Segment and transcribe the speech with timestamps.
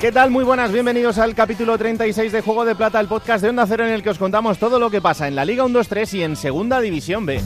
[0.00, 0.30] ¿Qué tal?
[0.30, 3.84] Muy buenas, bienvenidos al capítulo 36 de Juego de Plata, el podcast de Onda Cero
[3.84, 6.36] en el que os contamos todo lo que pasa en la Liga 1-2-3 y en
[6.36, 7.42] Segunda División B.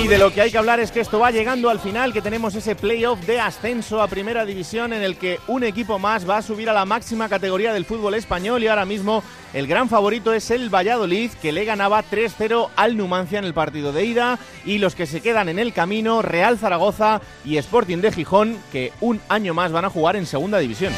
[0.00, 2.22] Y de lo que hay que hablar es que esto va llegando al final, que
[2.22, 6.36] tenemos ese playoff de ascenso a Primera División en el que un equipo más va
[6.36, 10.32] a subir a la máxima categoría del fútbol español y ahora mismo el gran favorito
[10.32, 14.78] es el Valladolid, que le ganaba 3-0 al Numancia en el partido de ida y
[14.78, 19.20] los que se quedan en el camino, Real Zaragoza y Sporting de Gijón, que un
[19.28, 20.92] año más van a jugar en Segunda División.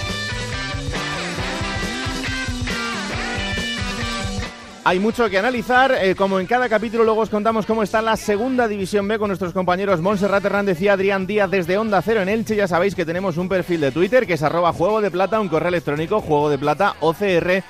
[4.82, 8.16] Hay mucho que analizar, eh, como en cada capítulo luego os contamos cómo está la
[8.16, 12.30] segunda división B con nuestros compañeros Montserrat Hernández y Adrián Díaz desde Onda Cero en
[12.30, 12.56] Elche.
[12.56, 15.48] Ya sabéis que tenemos un perfil de Twitter que es arroba juego de plata, un
[15.48, 17.62] correo electrónico juego de plata ocr.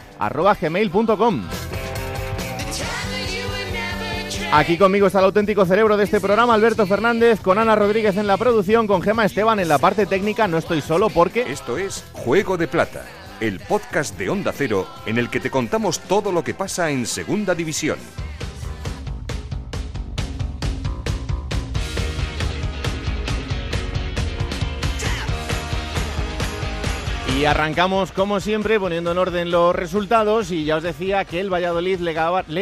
[4.52, 8.28] Aquí conmigo está el auténtico cerebro de este programa, Alberto Fernández, con Ana Rodríguez en
[8.28, 10.46] la producción, con Gema Esteban en la parte técnica.
[10.46, 11.42] No estoy solo porque...
[11.50, 13.04] Esto es Juego de Plata
[13.40, 17.06] el podcast de Onda Cero en el que te contamos todo lo que pasa en
[17.06, 17.98] Segunda División.
[27.38, 31.50] Y arrancamos como siempre poniendo en orden los resultados y ya os decía que el
[31.50, 32.12] Valladolid le,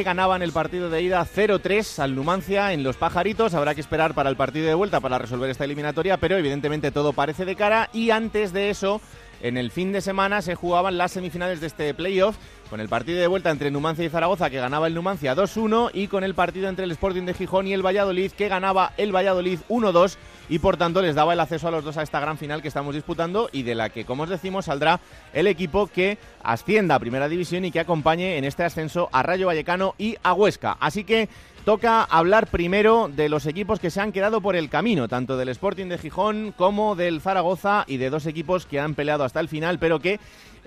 [0.05, 3.55] ganaba en el partido de ida 0-3 al Numancia en Los Pajaritos.
[3.55, 7.13] Habrá que esperar para el partido de vuelta para resolver esta eliminatoria, pero evidentemente todo
[7.13, 9.01] parece de cara y antes de eso
[9.41, 12.37] en el fin de semana se jugaban las semifinales de este playoff
[12.69, 16.09] con el partido de vuelta entre Numancia y Zaragoza que ganaba el Numancia 2-1 y
[16.09, 19.61] con el partido entre el Sporting de Gijón y el Valladolid que ganaba el Valladolid
[19.69, 20.17] 1-2
[20.49, 22.69] y por tanto les daba el acceso a los dos a esta gran final que
[22.69, 25.01] estamos disputando y de la que como os decimos saldrá
[25.33, 29.47] el equipo que ascienda a Primera División y que acompañe en este ascenso a Rayo
[29.47, 30.77] Vallecano y a Huesca.
[30.81, 31.29] Así que
[31.65, 35.51] toca hablar primero de los equipos que se han quedado por el camino, tanto del
[35.51, 39.49] Sporting de Gijón como del Zaragoza y de dos equipos que han peleado hasta el
[39.49, 40.19] final, pero que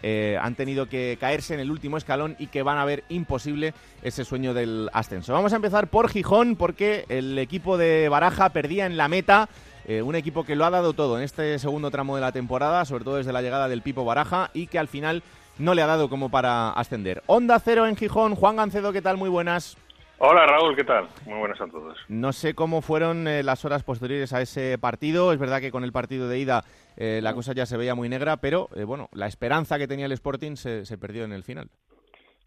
[0.03, 3.73] eh, han tenido que caerse en el último escalón y que van a ver imposible
[4.01, 5.33] ese sueño del ascenso.
[5.33, 9.49] Vamos a empezar por Gijón porque el equipo de Baraja perdía en la meta.
[9.85, 12.85] Eh, un equipo que lo ha dado todo en este segundo tramo de la temporada,
[12.85, 15.23] sobre todo desde la llegada del Pipo Baraja, y que al final
[15.57, 17.23] no le ha dado como para ascender.
[17.25, 18.35] Onda cero en Gijón.
[18.35, 19.17] Juan Gancedo, ¿qué tal?
[19.17, 19.77] Muy buenas.
[20.23, 21.07] Hola Raúl, ¿qué tal?
[21.25, 21.97] Muy buenas a todos.
[22.07, 25.33] No sé cómo fueron eh, las horas posteriores a ese partido.
[25.33, 26.61] Es verdad que con el partido de ida
[26.95, 30.05] eh, la cosa ya se veía muy negra, pero eh, bueno, la esperanza que tenía
[30.05, 31.69] el Sporting se, perdió en el final.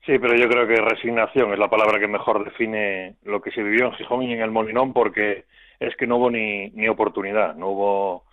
[0.06, 3.64] Sí, pero yo creo que resignación es la palabra que mejor define lo que se
[3.64, 5.46] vivió en Gijón y en el Molinón, porque
[5.80, 8.24] es que no hubo ni, ni oportunidad, no hubo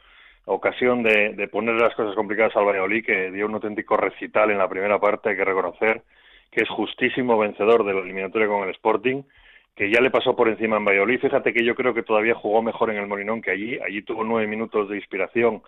[0.46, 4.60] ocasión de, de poner las cosas complicadas al Valladolid, que dio un auténtico recital en
[4.60, 6.04] la primera parte, hay que reconocer
[6.52, 9.24] que es justísimo vencedor de la eliminatoria con el Sporting,
[9.76, 11.20] que ya le pasó por encima en Valladolid.
[11.22, 13.80] Fíjate que yo creo que todavía jugó mejor en el Molinón que allí.
[13.80, 15.64] Allí tuvo nueve minutos de inspiración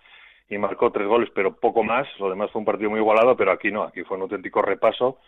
[0.49, 2.07] y marcó tres goles, pero poco más.
[2.19, 5.19] Lo demás fue un partido muy igualado, pero aquí no, aquí fue un auténtico repaso,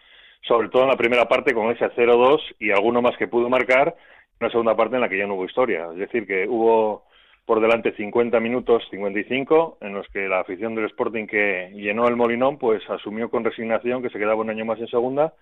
[0.42, 3.96] sobre todo en la primera parte con ese 0-2 y alguno más que pudo marcar,
[4.42, 5.88] una segunda parte en la que ya no hubo historia.
[5.94, 7.06] Es decir, que hubo
[7.46, 12.16] por delante 50 minutos, 55, en los que la afición del Sporting que llenó el
[12.16, 15.34] Molinón, pues asumió con resignación que se quedaba un año más en segunda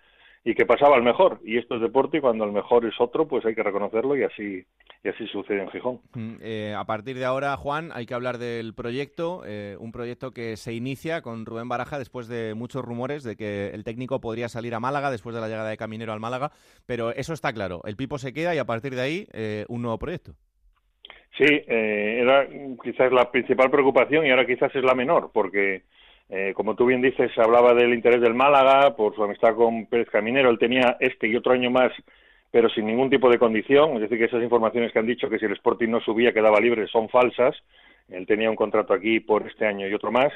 [0.44, 1.40] y que pasaba al mejor.
[1.44, 4.24] Y esto es deporte y cuando el mejor es otro, pues hay que reconocerlo y
[4.24, 4.66] así
[5.04, 6.00] y así sucede en Gijón.
[6.14, 10.32] Mm, eh, a partir de ahora, Juan, hay que hablar del proyecto, eh, un proyecto
[10.32, 14.48] que se inicia con Rubén Baraja después de muchos rumores de que el técnico podría
[14.48, 16.52] salir a Málaga después de la llegada de Caminero al Málaga,
[16.86, 17.82] pero eso está claro.
[17.84, 20.36] El Pipo se queda y a partir de ahí eh, un nuevo proyecto.
[21.38, 22.48] Sí, eh, era
[22.84, 25.82] quizás la principal preocupación y ahora quizás es la menor, porque
[26.30, 30.10] eh, como tú bien dices, hablaba del interés del Málaga por su amistad con Pérez
[30.10, 30.50] Caminero.
[30.50, 31.92] Él tenía este y otro año más,
[32.52, 33.96] pero sin ningún tipo de condición.
[33.96, 36.60] Es decir, que esas informaciones que han dicho que si el Sporting no subía quedaba
[36.60, 37.56] libre son falsas.
[38.10, 40.32] Él tenía un contrato aquí por este año y otro más.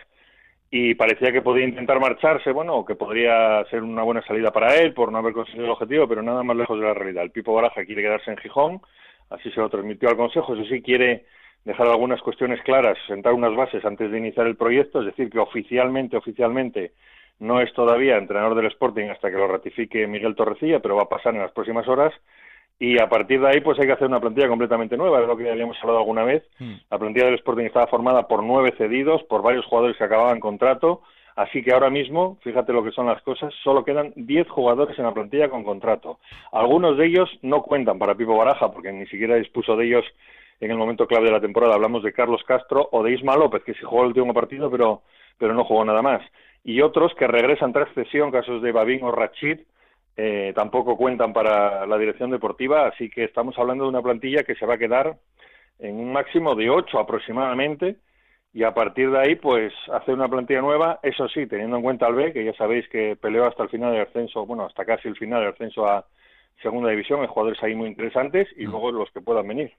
[0.69, 4.75] Y parecía que podía intentar marcharse, bueno, o que podría ser una buena salida para
[4.75, 7.24] él por no haber conseguido el objetivo, pero nada más lejos de la realidad.
[7.24, 8.81] El Pipo Baraja quiere quedarse en Gijón
[9.29, 10.53] así se lo transmitió al Consejo.
[10.53, 11.25] Eso sí quiere
[11.65, 15.39] dejar algunas cuestiones claras, sentar unas bases antes de iniciar el proyecto, es decir, que
[15.39, 16.94] oficialmente, oficialmente
[17.39, 21.09] no es todavía entrenador del Sporting hasta que lo ratifique Miguel Torrecilla, pero va a
[21.09, 22.13] pasar en las próximas horas.
[22.79, 25.35] Y a partir de ahí, pues hay que hacer una plantilla completamente nueva, es lo
[25.35, 26.44] que ya habíamos hablado alguna vez.
[26.59, 26.75] Hmm.
[26.89, 31.01] La plantilla del Sporting estaba formada por nueve cedidos, por varios jugadores que acababan contrato.
[31.38, 35.06] Así que ahora mismo, fíjate lo que son las cosas, solo quedan 10 jugadores en
[35.06, 36.18] la plantilla con contrato.
[36.51, 40.04] Algunos de ellos no cuentan para Pipo Baraja, porque ni siquiera dispuso de ellos
[40.60, 41.75] en el momento clave de la temporada.
[41.75, 45.04] Hablamos de Carlos Castro o de Isma López, que sí jugó el último partido, pero,
[45.38, 46.24] pero no jugó nada más.
[46.63, 49.60] Y otros que regresan tras cesión, casos de Babín o Rachid,
[50.16, 54.56] eh, tampoco cuentan para la dirección deportiva, así que estamos hablando de una plantilla que
[54.56, 55.18] se va a quedar
[55.78, 57.98] en un máximo de ocho aproximadamente,
[58.53, 62.07] y a partir de ahí, pues, hacer una plantilla nueva, eso sí, teniendo en cuenta
[62.07, 65.07] al B, que ya sabéis que peleó hasta el final del ascenso, bueno, hasta casi
[65.07, 66.05] el final del ascenso a
[66.61, 68.71] segunda división, hay jugadores ahí muy interesantes y mm.
[68.71, 69.73] luego los que puedan venir.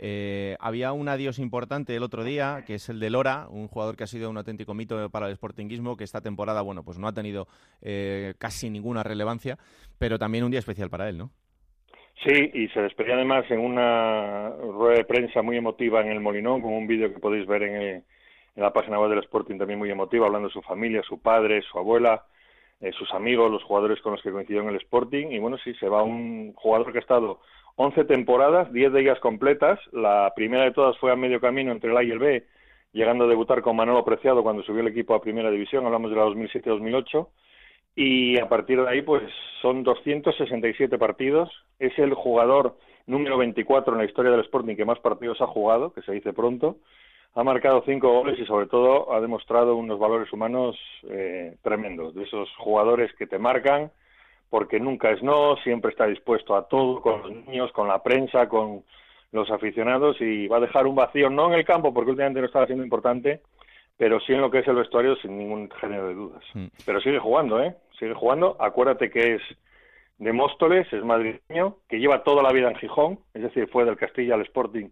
[0.00, 3.96] Eh, había un adiós importante el otro día, que es el de Lora, un jugador
[3.96, 7.08] que ha sido un auténtico mito para el sportinguismo, que esta temporada, bueno, pues no
[7.08, 7.48] ha tenido
[7.82, 9.58] eh, casi ninguna relevancia,
[9.98, 11.30] pero también un día especial para él, ¿no?
[12.24, 16.60] Sí, y se despedía además en una rueda de prensa muy emotiva en el Molinón,
[16.60, 18.04] con un vídeo que podéis ver en,
[18.56, 21.78] la página web del Sporting también muy emotiva, hablando de su familia, su padre, su
[21.78, 22.24] abuela,
[22.80, 25.28] eh, sus amigos, los jugadores con los que coincidió en el Sporting.
[25.30, 27.40] Y bueno, sí, se va un jugador que ha estado
[27.76, 29.78] 11 temporadas, 10 de ellas completas.
[29.92, 32.44] La primera de todas fue a medio camino entre el A y el B,
[32.92, 36.16] llegando a debutar con Manolo Preciado cuando subió el equipo a Primera División, hablamos de
[36.16, 37.28] la 2007-2008
[38.00, 39.24] y a partir de ahí pues
[39.60, 41.50] son 267 partidos,
[41.80, 42.76] es el jugador
[43.08, 46.32] número 24 en la historia del Sporting que más partidos ha jugado, que se dice
[46.32, 46.76] pronto,
[47.34, 50.76] ha marcado cinco goles y sobre todo ha demostrado unos valores humanos
[51.10, 53.90] eh, tremendos, de esos jugadores que te marcan
[54.48, 58.48] porque nunca es no, siempre está dispuesto a todo, con los niños, con la prensa,
[58.48, 58.84] con
[59.32, 62.46] los aficionados y va a dejar un vacío, no en el campo porque últimamente no
[62.46, 63.40] estaba siendo importante,
[63.96, 66.44] pero sí en lo que es el vestuario sin ningún género de dudas.
[66.54, 66.66] Mm.
[66.86, 67.74] Pero sigue jugando, ¿eh?
[67.98, 68.56] Sigue jugando.
[68.60, 69.42] Acuérdate que es
[70.18, 73.96] de Móstoles, es madrileño, que lleva toda la vida en Gijón, es decir, fue del
[73.96, 74.88] Castilla al Sporting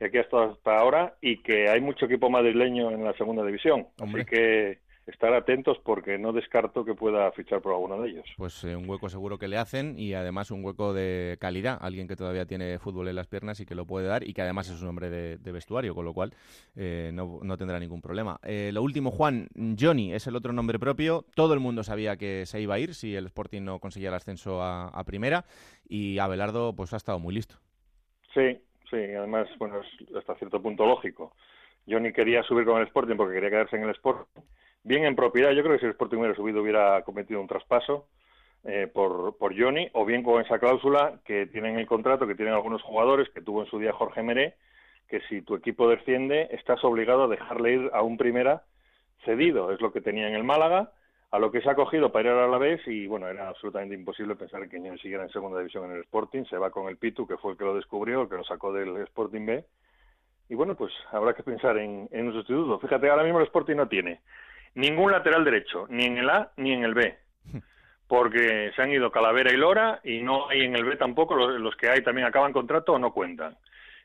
[0.00, 3.86] y aquí hasta ahora, y que hay mucho equipo madrileño en la segunda división.
[4.00, 4.78] Así que
[5.10, 8.26] estar atentos porque no descarto que pueda fichar por alguno de ellos.
[8.36, 12.08] Pues eh, un hueco seguro que le hacen y además un hueco de calidad, alguien
[12.08, 14.70] que todavía tiene fútbol en las piernas y que lo puede dar y que además
[14.70, 16.32] es un hombre de, vestuario, con lo cual
[16.76, 18.38] eh, no, tendrá ningún problema.
[18.42, 19.48] Eh, lo último, Juan,
[19.78, 22.94] Johnny es el otro nombre propio, todo el mundo sabía que se iba a ir
[22.94, 25.44] si el Sporting no conseguía el ascenso a, a primera
[25.88, 27.56] y Abelardo pues ha estado muy listo.
[28.32, 28.58] Sí,
[28.88, 31.34] sí, además, bueno, es hasta cierto punto lógico.
[31.88, 34.42] Johnny quería subir con el Sporting porque quería quedarse en el Sporting
[34.82, 35.52] bien en propiedad.
[35.52, 38.06] Yo creo que si el Sporting hubiera subido hubiera cometido un traspaso
[38.64, 42.54] eh, por, por Johnny, o bien con esa cláusula que tienen el contrato, que tienen
[42.54, 44.54] algunos jugadores, que tuvo en su día Jorge Meré,
[45.08, 48.62] que si tu equipo desciende, estás obligado a dejarle ir a un primera
[49.24, 49.72] cedido.
[49.72, 50.92] Es lo que tenía en el Málaga,
[51.30, 53.94] a lo que se ha cogido para ir a la vez y bueno, era absolutamente
[53.94, 56.44] imposible pensar que ni siguiera en segunda división en el Sporting.
[56.44, 58.72] Se va con el Pitu, que fue el que lo descubrió, el que lo sacó
[58.72, 59.64] del Sporting B.
[60.48, 62.78] Y bueno, pues habrá que pensar en, en un sustituto.
[62.80, 64.20] Fíjate, ahora mismo el Sporting no tiene
[64.74, 67.16] ningún lateral derecho, ni en el A ni en el B.
[68.06, 71.76] Porque se han ido Calavera y Lora y no hay en el B tampoco, los,
[71.76, 73.56] que hay también acaban contrato o no cuentan.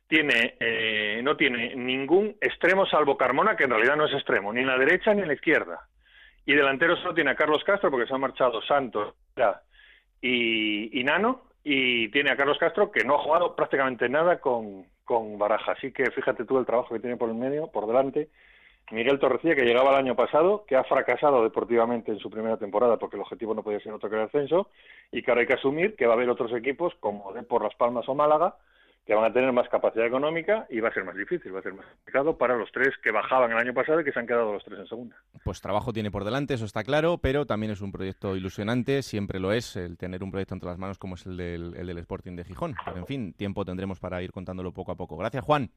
[0.07, 4.61] Tiene, eh, no tiene ningún extremo salvo Carmona, que en realidad no es extremo, ni
[4.61, 5.87] en la derecha ni en la izquierda.
[6.45, 9.15] Y delantero solo tiene a Carlos Castro, porque se han marchado Santos
[10.21, 14.85] y, y Nano, y tiene a Carlos Castro, que no ha jugado prácticamente nada con,
[15.03, 15.71] con Baraja.
[15.71, 18.29] Así que fíjate tú el trabajo que tiene por el medio, por delante,
[18.91, 22.97] Miguel Torrecilla, que llegaba el año pasado, que ha fracasado deportivamente en su primera temporada
[22.97, 24.69] porque el objetivo no podía ser otro que el ascenso,
[25.11, 27.75] y que ahora hay que asumir que va a haber otros equipos como por Las
[27.75, 28.55] Palmas o Málaga
[29.05, 31.63] que van a tener más capacidad económica y va a ser más difícil, va a
[31.63, 34.25] ser más complicado para los tres que bajaban el año pasado y que se han
[34.25, 35.15] quedado los tres en segunda.
[35.43, 39.39] Pues trabajo tiene por delante, eso está claro, pero también es un proyecto ilusionante, siempre
[39.39, 41.99] lo es, el tener un proyecto entre las manos como es el del, el del
[41.99, 42.75] Sporting de Gijón.
[42.83, 45.17] Pero en fin, tiempo tendremos para ir contándolo poco a poco.
[45.17, 45.69] Gracias, Juan.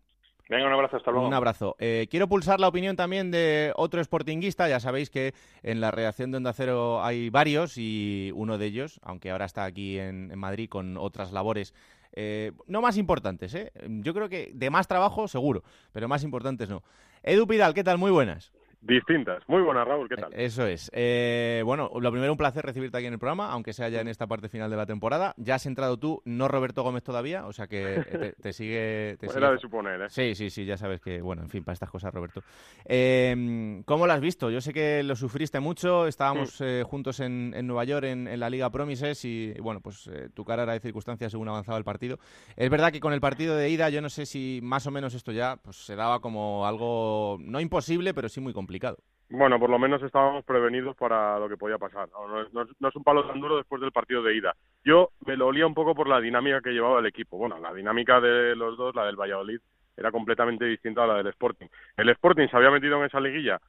[0.49, 1.27] Venga, un abrazo, hasta luego.
[1.27, 1.77] Un abrazo.
[1.79, 4.67] Eh, quiero pulsar la opinión también de otro sportinguista.
[4.69, 8.99] Ya sabéis que en la redacción de Onda Cero hay varios y uno de ellos,
[9.03, 11.75] aunque ahora está aquí en, Madrid con otras labores,
[12.13, 13.73] eh, no más importantes, ¿eh?
[13.89, 15.63] Yo creo que de más trabajo, seguro,
[15.93, 16.83] pero más importantes no.
[17.23, 17.99] Edu Pidal, ¿qué tal?
[17.99, 18.51] Muy buenas.
[18.89, 19.47] Distintas.
[19.49, 20.33] Muy buenas, Raúl, ¿qué tal?
[20.33, 20.91] Eso es.
[20.95, 24.09] Eh, bueno, lo primero, un placer recibirte aquí en el programa, aunque sea ya en
[24.09, 25.35] esta parte final de la temporada.
[25.37, 29.19] Ya has entrado tú, no Roberto Gómez todavía, o sea que te, sigue...
[29.21, 30.07] Te Era de suponer, ¿eh?
[30.09, 32.43] Sí, sí, sí, ya sabes que, bueno, en fin, para estas cosas, Roberto.
[32.87, 34.51] Eh, ¿Cómo lo has visto?
[34.51, 38.71] Yo sé que lo sufriste mucho, estábamos eh, juntos en, Nueva York en, la Liga
[38.71, 42.19] Promises y, bueno, pues tu cara era de circunstancias según avanzaba el partido.
[42.57, 45.13] Es verdad que con el partido de ida, yo no sé si más o menos
[45.13, 48.78] esto ya pues, se daba como algo, no imposible, pero sí muy complicado.
[49.31, 52.09] Bueno, por lo menos estábamos prevenidos para lo que podía pasar.
[52.51, 54.55] No, es un palo tan duro después del partido de ida.
[54.85, 57.37] Yo me lo olía un poco por la dinámica que llevaba el equipo.
[57.37, 59.61] Bueno, la dinámica de los dos, la del Valladolid,
[59.97, 61.67] era completamente distinta a la del Sporting.
[61.97, 63.61] El Sporting se había metido en esa liguilla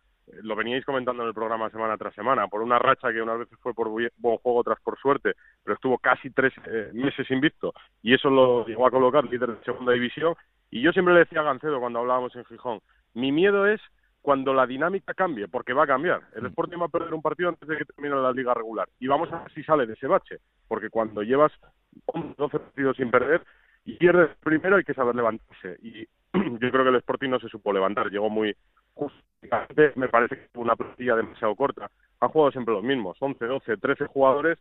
[0.44, 3.58] lo veníais comentando en el programa semana tras semana, por una racha que unas veces
[3.62, 8.14] fue por buen juego, otras por suerte, pero estuvo casi tres eh, meses invicto y
[8.14, 10.36] eso lo llegó a colocar líder de segunda división.
[10.72, 12.80] Y yo siempre le decía a Gancedo cuando hablábamos en Gijón,
[13.14, 13.82] mi miedo es
[14.30, 16.22] cuando la dinámica cambie, porque va a cambiar.
[16.36, 16.48] El mm.
[16.50, 18.88] Sporting va a perder un partido antes de que termine la liga regular.
[19.00, 21.52] Y vamos a ver si sale de ese bache, porque cuando llevas
[22.38, 23.42] 12 partidos sin perder
[23.86, 25.78] y pierdes primero hay que saber levantarse.
[25.82, 28.56] Y yo creo que el Sporting no se supo levantar, llegó muy
[28.94, 31.90] justamente, me parece que fue una plantilla demasiado corta.
[32.20, 34.60] Han jugado siempre los mismos, 11, 12, 13 jugadores.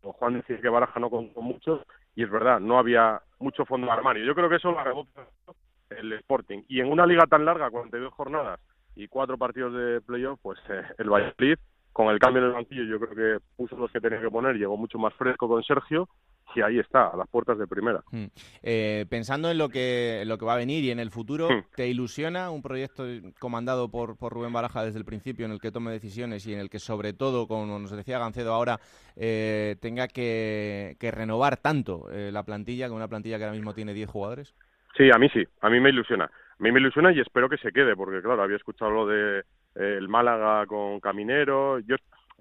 [0.00, 1.80] Juan decía que Baraja no contó muchos
[2.14, 4.24] y es verdad, no había mucho fondo armario.
[4.24, 4.84] Yo creo que eso lo ha
[5.90, 6.62] el Sporting.
[6.68, 8.60] Y en una liga tan larga, 42 jornadas,
[8.96, 11.56] y cuatro partidos de playoff, pues eh, el Valladolid,
[11.92, 14.56] con el cambio en el banquillo, yo creo que puso los que tenía que poner,
[14.56, 16.08] llegó mucho más fresco con Sergio
[16.54, 18.02] y ahí está, a las puertas de primera.
[18.10, 18.26] Hmm.
[18.62, 21.64] Eh, pensando en lo que lo que va a venir y en el futuro, hmm.
[21.76, 23.04] ¿te ilusiona un proyecto
[23.38, 26.60] comandado por, por Rubén Baraja desde el principio, en el que tome decisiones y en
[26.60, 28.78] el que, sobre todo, como nos decía Gancedo ahora,
[29.16, 33.92] eh, tenga que, que, renovar tanto la plantilla, con una plantilla que ahora mismo tiene
[33.92, 34.54] 10 jugadores?
[34.96, 36.30] Sí, a mí sí, a mí me ilusiona.
[36.62, 39.44] Mí me ilusiona y espero que se quede, porque claro, había escuchado lo de eh,
[39.74, 41.80] el Málaga con Caminero.
[41.80, 41.96] Yo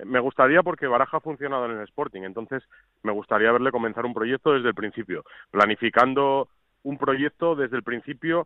[0.05, 2.61] me gustaría porque Baraja ha funcionado en el Sporting, entonces
[3.01, 6.49] me gustaría verle comenzar un proyecto desde el principio, planificando
[6.83, 8.45] un proyecto desde el principio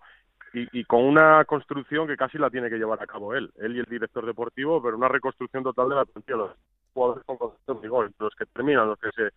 [0.53, 3.79] y, con una construcción que casi la tiene que llevar a cabo él, él y
[3.79, 6.51] el director deportivo, pero una reconstrucción total de la plantilla, los
[6.93, 9.29] jugadores con concepto de gol, los que terminan, los que se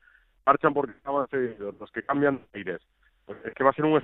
[0.47, 2.81] marchan porque estaban cedidos, los que cambian de aires.
[3.27, 4.01] Pues es que va a ser un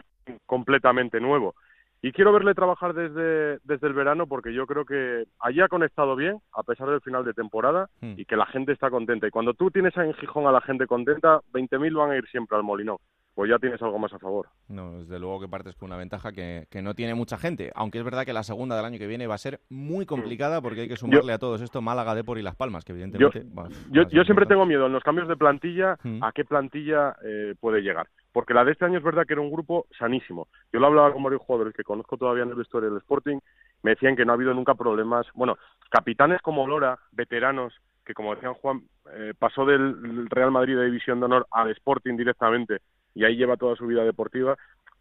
[0.47, 1.55] completamente nuevo.
[2.05, 6.15] Y quiero verle trabajar desde, desde el verano porque yo creo que allí ha conectado
[6.17, 8.13] bien, a pesar del final de temporada, hmm.
[8.19, 9.27] y que la gente está contenta.
[9.27, 12.59] Y cuando tú tienes en Gijón a la gente contenta, 20.000 van a ir siempre
[12.59, 12.99] al Molinón
[13.35, 14.49] pues ya tienes algo más a favor.
[14.69, 17.99] No, desde luego que partes con una ventaja que, que, no tiene mucha gente, aunque
[17.99, 20.83] es verdad que la segunda del año que viene va a ser muy complicada porque
[20.83, 23.45] hay que sumarle a todos esto Málaga, Depor y Las Palmas, que evidentemente...
[23.91, 26.23] Yo, yo, siempre tengo miedo en los cambios de plantilla mm.
[26.23, 29.43] a qué plantilla eh, puede llegar, porque la de este año es verdad que era
[29.43, 30.47] un grupo sanísimo.
[30.73, 33.39] Yo lo hablaba con varios jugadores que conozco todavía en el vestuario del Sporting,
[33.83, 35.59] me decían que no ha habido nunca problemas, bueno,
[35.91, 38.83] capitanes como Lora, veteranos, que como decían Juan,
[39.13, 42.79] eh, pasó del Real Madrid de División de Honor al Sporting directamente
[43.15, 44.57] y ahí lleva toda su vida deportiva.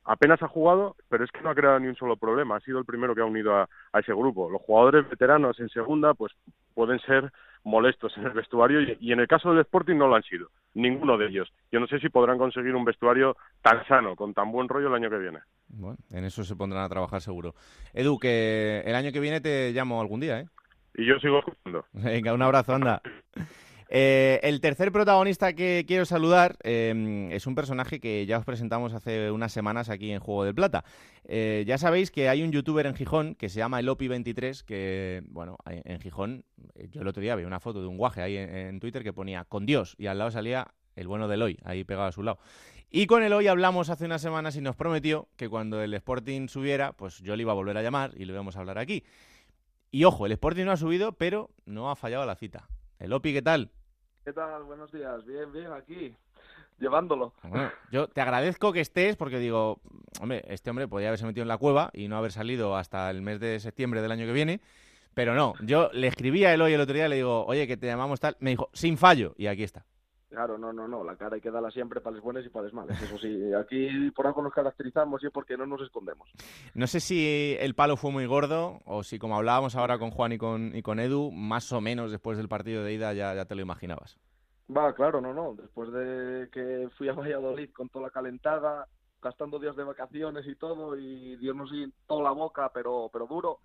[0.06, 2.58] Apenas ha jugado, pero es que no ha creado ni un solo problema.
[2.58, 4.50] Ha sido el primero que ha unido a, ese grupo.
[4.50, 6.34] Los jugadores veteranos en segunda, pues
[6.74, 7.32] pueden ser
[7.64, 10.50] molestos en el vestuario y, en el caso del Sporting no lo han sido.
[10.74, 11.50] Ninguno de ellos.
[11.72, 14.96] Yo no sé si podrán conseguir un vestuario tan sano, con tan buen rollo el
[14.96, 15.40] año que viene.
[15.70, 17.56] Bueno, en eso se pondrán a trabajar seguro.
[17.94, 20.48] Edu, que el año que viene te llamo algún día, ¿eh?
[20.96, 21.86] Y yo sigo escuchando.
[21.94, 23.02] Venga, un abrazo, anda.
[23.96, 28.92] Eh, el tercer protagonista que quiero saludar em, es un personaje que ya os presentamos
[28.92, 30.84] hace unas semanas aquí en Juego de Plata.
[31.26, 35.58] Eh, ya sabéis que hay un youtuber en Gijón que se llama Elopi23, que, bueno,
[35.68, 38.80] en Gijón, eh, yo el otro día vi una foto de un guaje ahí en,
[38.80, 42.08] Twitter que ponía con Dios y al lado salía el bueno de Eloy, ahí pegado
[42.08, 42.40] a su lado.
[42.90, 46.94] Y con Eloy hablamos hace unas semanas y nos prometió que cuando el Sporting subiera,
[46.94, 49.04] pues yo le iba a volver a llamar y le íbamos a hablar aquí.
[49.94, 52.68] Y ojo, el Sporting no ha subido, pero no ha fallado la cita.
[52.98, 53.70] Elopi, ¿qué tal?
[54.26, 54.64] ¿Qué tal?
[54.64, 55.24] Buenos días.
[55.24, 56.16] Bien, bien, aquí,
[56.80, 57.32] llevándolo.
[57.92, 59.82] yo te agradezco que estés porque digo,
[60.20, 63.22] hombre, este hombre podría haberse metido en la cueva y no haber salido hasta el
[63.22, 64.62] mes de septiembre del año que viene.
[65.14, 67.86] Pero no, yo le escribí a Eloy el otro día le digo, oye, que te
[67.86, 68.36] llamamos tal.
[68.40, 69.86] Me dijo, sin fallo, y aquí está.
[70.34, 72.64] Claro, no, no, no, la cara hay que darla siempre para los buenos y para
[72.64, 73.00] los malos.
[73.00, 76.28] Eso sí, aquí por algo nos caracterizamos y es porque no nos escondemos.
[76.74, 80.32] No sé si el palo fue muy gordo o si, como hablábamos ahora con Juan
[80.32, 83.46] y con, y con Edu, más o menos después del partido de ida ya, ya
[83.46, 84.18] te lo imaginabas.
[84.76, 85.54] Va, claro, no, no.
[85.54, 88.88] Después de que fui a Valladolid con toda la calentada,
[89.22, 91.70] gastando días de vacaciones y todo, y Dios nos
[92.08, 93.60] toda la boca, pero, pero duro,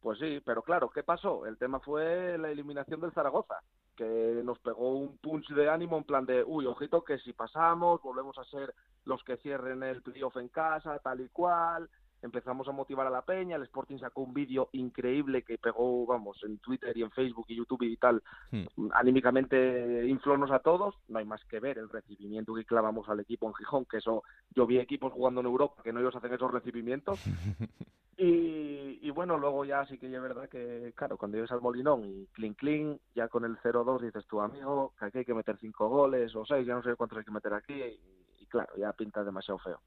[0.00, 1.46] pues sí, pero claro, ¿qué pasó?
[1.46, 3.60] El tema fue la eliminación del Zaragoza
[4.00, 8.00] que nos pegó un punch de ánimo en plan de, uy, ojito que si pasamos,
[8.00, 11.86] volvemos a ser los que cierren el playoff en casa, tal y cual,
[12.22, 16.38] empezamos a motivar a la peña, el Sporting sacó un vídeo increíble que pegó, vamos,
[16.44, 18.88] en Twitter y en Facebook y YouTube y tal, hmm.
[18.92, 23.46] anímicamente inflonos a todos, no hay más que ver el recibimiento que clavamos al equipo
[23.46, 24.22] en Gijón, que eso,
[24.54, 27.20] yo vi equipos jugando en Europa que no ellos hacen esos recibimientos,
[28.16, 32.04] y, y, bueno, luego ya sí que es verdad que, claro, cuando llegas al Molinón
[32.04, 35.56] y clean clean, ya con el 0-2 dices tu amigo que aquí hay que meter
[35.58, 38.92] cinco goles o seis, ya no sé cuántos hay que meter aquí, y, claro, ya
[38.92, 39.80] pinta demasiado feo.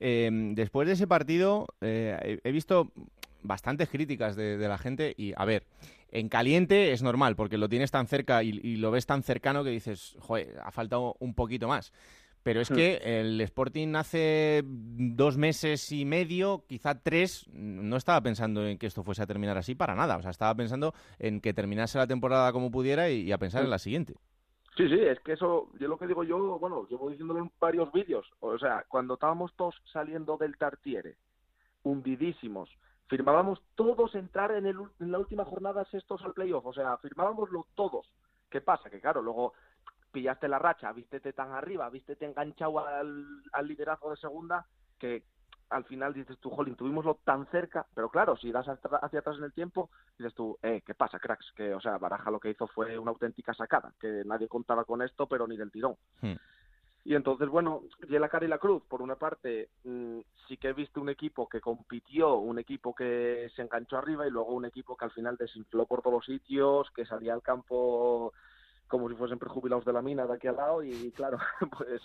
[0.00, 2.92] Em, después de ese partido, eh, he visto
[3.42, 5.64] bastantes críticas de, la gente y, a ver,
[6.10, 9.70] en caliente es normal porque lo tienes tan cerca y, lo ves tan cercano que
[9.70, 11.92] dices, joder, ha faltado un poquito más.
[12.42, 18.66] Pero es que el Sporting hace dos meses y medio, quizá tres, no estaba pensando
[18.66, 20.16] en que esto fuese a terminar así para nada.
[20.16, 23.70] O sea, estaba pensando en que terminase la temporada como pudiera y, a pensar en
[23.70, 24.14] la siguiente.
[24.78, 27.90] Sí, sí, es que eso, yo lo que digo yo, bueno, llevo diciéndolo en varios
[27.90, 28.24] vídeos.
[28.38, 31.16] O sea, cuando estábamos todos saliendo del Tartiere,
[31.82, 32.70] hundidísimos,
[33.08, 36.64] firmábamos todos entrar en, el, en la última jornada sextos al playoff.
[36.64, 38.08] O sea, firmábamoslo todos.
[38.48, 38.88] ¿Qué pasa?
[38.88, 39.52] Que claro, luego
[40.12, 44.64] pillaste la racha, vístete tan arriba, vístete enganchado al, al liderazgo de segunda,
[45.00, 45.24] que
[45.70, 49.44] al final dices tú, jolín, tuvimoslo tan cerca, pero claro, si das hacia atrás en
[49.44, 51.52] el tiempo, dices tú, eh, ¿qué pasa, cracks?
[51.54, 55.02] Que, o sea, Baraja lo que hizo fue una auténtica sacada, que nadie contaba con
[55.02, 55.96] esto, pero ni del tirón.
[56.20, 56.36] Hmm.
[57.04, 60.68] Y entonces, bueno, y la cara y la cruz, por una parte, mm, sí que
[60.68, 64.66] he visto un equipo que compitió, un equipo que se enganchó arriba y luego un
[64.66, 68.32] equipo que al final desinfló por todos los sitios, que salía al campo
[68.88, 71.38] como si fuesen prejubilados de la mina de aquí al lado y claro,
[71.78, 72.02] pues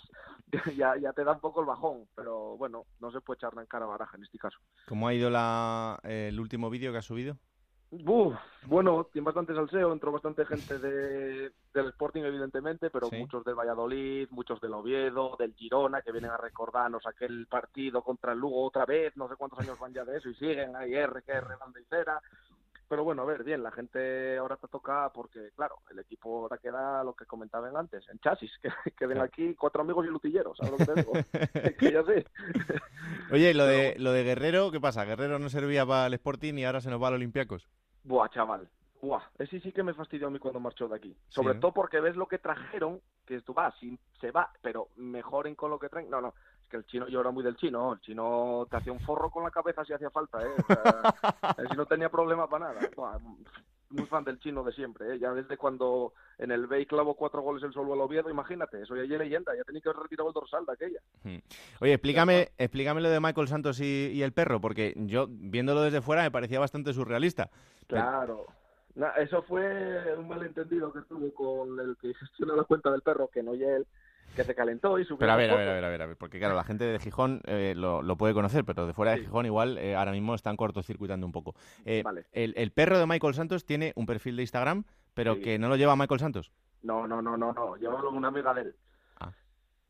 [0.76, 3.66] ya, ya te da un poco el bajón, pero bueno, no se puede echar en
[3.66, 4.58] cara a baraja en este caso.
[4.86, 7.36] ¿Cómo ha ido la, el último vídeo que ha subido?
[8.66, 14.28] bueno, tiene bastante salseo, entró bastante gente de, del Sporting, evidentemente, pero muchos del Valladolid,
[14.30, 18.84] muchos del Oviedo, del Girona, que vienen a recordarnos aquel partido contra el Lugo otra
[18.84, 21.56] vez, no sé cuántos años van ya de eso, y siguen ahí R, que R,
[21.60, 22.20] banda y cera,
[22.88, 26.58] pero bueno, a ver, bien, la gente ahora te toca porque, claro, el equipo ahora
[26.58, 28.50] queda lo que comentaban antes, en chasis,
[28.98, 31.12] que, ven aquí cuatro amigos y lutilleros, ¿sabes lo que te digo?
[31.78, 32.26] que ya sé.
[33.32, 35.04] Oye, lo de, lo de Guerrero, ¿qué pasa?
[35.04, 37.68] ¿Guerrero no servía para el Sporting y ahora se nos va al Olympiacos?
[38.04, 38.68] Buah, chaval,
[39.00, 41.16] buah, ese sí que me fastidió a mí cuando marchó de aquí.
[41.28, 43.74] Sobre todo porque ves lo que trajeron, que tú vas,
[44.20, 46.10] se va, pero mejoren con lo que traen.
[46.10, 46.34] No, no,
[46.72, 49.50] el chino, yo era muy del chino, el chino te hacía un forro con la
[49.50, 50.50] cabeza si hacía falta, ¿eh?
[51.58, 52.90] el chino tenía problema para nada.
[53.90, 55.18] muy fan del chino de siempre, ¿eh?
[55.18, 58.96] ya desde cuando en el Bay clavó cuatro goles el solo al Oviedo, imagínate, eso
[58.96, 61.00] ya es leyenda, ya tenía que haber retirado el dorsal de aquella.
[61.22, 61.38] Hmm.
[61.80, 66.22] Oye, explícame, explícame lo de Michael Santos y, el perro, porque yo viéndolo desde fuera
[66.22, 67.50] me parecía bastante surrealista.
[67.86, 68.46] Claro.
[69.18, 73.42] eso fue un malentendido que tuvo con el que gestiona la cuenta del perro, que
[73.42, 73.86] no es él,
[74.34, 75.18] que se calentó y subió.
[75.18, 77.40] Pero a ver, a ver, a ver, a ver, porque claro, la gente de Gijón
[77.46, 81.26] eh, lo, puede conocer, pero de fuera de Gijón igual eh, ahora mismo están cortocircuitando
[81.26, 81.54] un poco.
[81.84, 85.76] Eh, el, perro de Michael Santos tiene un perfil de Instagram, pero que no lo
[85.76, 86.52] lleva Michael Santos.
[86.82, 88.74] No, no, no, no, no, lleva una amiga de él.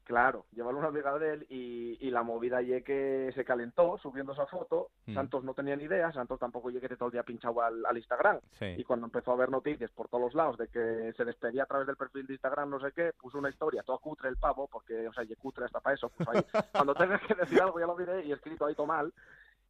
[0.04, 4.32] Claro, llevarlo una amiga de él y, y la movida y que se calentó subiendo
[4.34, 4.90] esa foto.
[5.06, 5.14] Mm.
[5.14, 8.38] Santos no tenía ni idea, Santos tampoco llegué todo el día pinchado al, Instagram.
[8.76, 11.66] Y cuando empezó a ver noticias por todos los lados de que se despedía a
[11.66, 14.68] través del perfil de Instagram, no sé qué, puso una historia, todo cutre el pavo,
[14.68, 16.10] porque, o sea, y cutre hasta para eso.
[16.10, 19.12] Pues ahí, cuando tengas que decir algo ya lo diré y escrito ahí todo mal.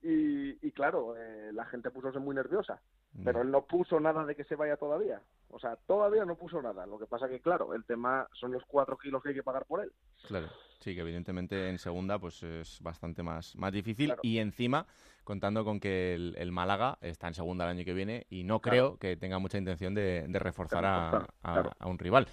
[0.06, 2.78] Y, claro, eh, la gente puso muy nerviosa,
[3.24, 5.22] pero él no puso nada de que se vaya todavía.
[5.48, 6.84] O sea, todavía no puso nada.
[6.84, 9.64] Lo que pasa que, claro, el tema son los cuatro kilos que hay que pagar
[9.64, 9.90] por él.
[10.26, 10.48] Claro,
[10.80, 14.86] sí, que evidentemente en segunda pues es bastante más, más difícil y encima
[15.22, 18.98] contando con que el, Málaga está en segunda el año que viene y no creo
[18.98, 22.28] que tenga mucha intención de, reforzar a un rival.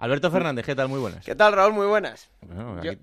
[0.00, 0.88] Alberto Fernández, ¿qué tal?
[0.88, 1.22] Muy buenas.
[1.26, 1.74] ¿Qué tal, Raúl?
[1.74, 2.30] Muy buenas.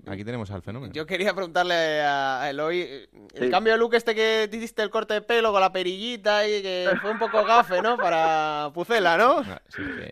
[0.08, 0.92] aquí, tenemos al fenómeno.
[0.92, 5.14] Yo quería preguntarle a Eloy, el cambio de look este que te hiciste el corte
[5.14, 7.96] de pelo con la perillita y que fue un poco gafe, ¿no?
[7.96, 9.44] Para Pucela, ¿no?
[9.46, 9.62] Ah,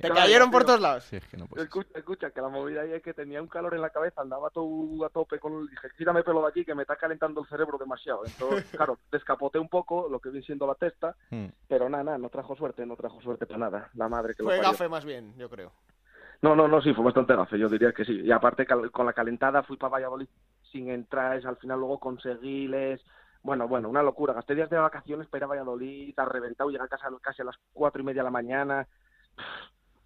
[0.01, 1.13] te cayeron por todos lados.
[1.13, 5.05] escucha, que la movida ahí es que tenía un calor en la cabeza, andaba todo
[5.05, 5.69] a tope con el...
[5.69, 8.23] Dije, quítame pelo de aquí que me está calentando el cerebro demasiado.
[8.25, 11.47] Entonces, claro, descapoté un poco lo que viene siendo la testa, hmm.
[11.67, 13.91] pero nada, nada, no trajo suerte, no trajo suerte para nada.
[13.95, 15.73] La madre que Fue gafe más bien, yo creo.
[16.43, 18.21] No, no, no, sí, fue bastante gafe, yo diría que sí.
[18.21, 20.29] Y aparte con la calentada fui para Valladolid
[20.71, 23.01] sin entrar, al final luego conseguíles.
[23.43, 24.35] Bueno, bueno, una locura.
[24.35, 27.47] Gasté días de vacaciones para ir a Valladolid, ha reventado, llegar a casa casi a
[27.47, 28.87] las cuatro y media de la mañana.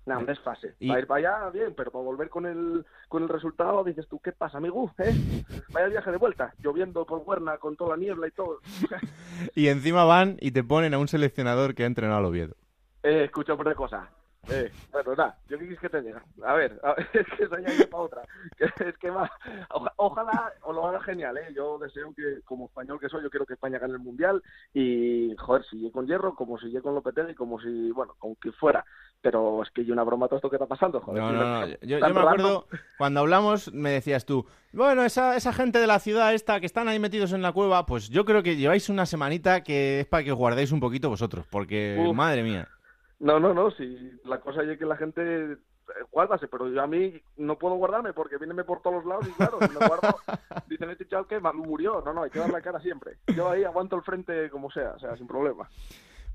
[0.06, 0.74] Nada, un desfase.
[0.78, 0.88] ¿Y?
[0.88, 4.18] Para ir para allá, bien, pero para volver con el, con el resultado, dices tú,
[4.20, 4.92] ¿qué pasa, amigo?
[4.98, 5.14] ¿Eh?
[5.72, 8.60] Vaya viaje de vuelta, lloviendo por Huerna con toda la niebla y todo.
[9.54, 12.56] y encima van y te ponen a un seleccionador que ha entrenado al Oviedo.
[13.02, 14.08] Eh, escucha por de cosas.
[14.48, 16.22] Eh, bueno, nada, yo qué quieres que te diga.
[16.44, 16.80] A ver,
[17.12, 18.22] es que soy ahí para otra.
[18.58, 19.30] es que va,
[19.96, 21.52] ojalá o lo haga genial, ¿eh?
[21.54, 25.34] Yo deseo que, como español que soy, yo quiero que España gane el mundial y,
[25.38, 28.84] joder, si con Hierro, como si con Lopetegui, como si, bueno, con que fuera.
[29.22, 31.22] Pero es que hay una broma todo esto que está pasando, joder.
[31.22, 31.66] No, no, no.
[31.82, 36.32] Yo, me acuerdo, cuando hablamos, me decías tú, bueno, esa, esa gente de la ciudad
[36.32, 39.62] esta que están ahí metidos en la cueva, pues yo creo que lleváis una semanita
[39.62, 42.66] que es para que guardéis un poquito vosotros, porque, madre mía.
[43.20, 45.56] No, no, no, si la cosa es que la gente eh,
[46.10, 49.32] guárdase, pero yo a mí no puedo guardarme porque viene por todos los lados y
[49.32, 50.18] claro, si me guardo,
[50.68, 52.02] dicen este chaval que murió.
[52.04, 53.18] No, no, hay que dar la cara siempre.
[53.36, 55.68] Yo ahí aguanto el frente como sea, o sea, sin problema.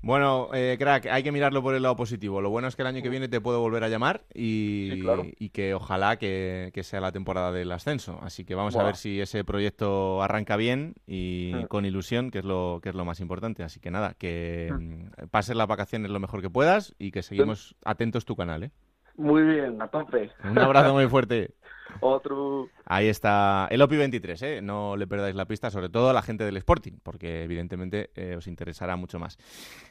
[0.02, 2.40] Bueno, eh, crack, hay que mirarlo por el lado positivo.
[2.40, 5.02] Lo bueno es que el año que viene te puedo volver a llamar y,
[5.38, 8.18] y que ojalá que, sea la temporada del ascenso.
[8.22, 11.66] Así que vamos a ver si ese proyecto arranca bien y mm.
[11.66, 13.64] con ilusión, que es lo que es lo más importante.
[13.64, 14.76] Así que nada, que mm.
[14.76, 18.70] Mm, pases las vacaciones lo mejor que puedas y que seguimos atentos tu canal, ¿eh?
[19.16, 20.30] Muy bien, a tope.
[20.44, 21.54] Un abrazo muy fuerte.
[22.00, 22.68] Otro.
[22.84, 24.60] Ahí está el OPI 23, ¿eh?
[24.62, 28.36] no le perdáis la pista, sobre todo a la gente del Sporting, porque evidentemente eh,
[28.36, 29.38] os interesará mucho más.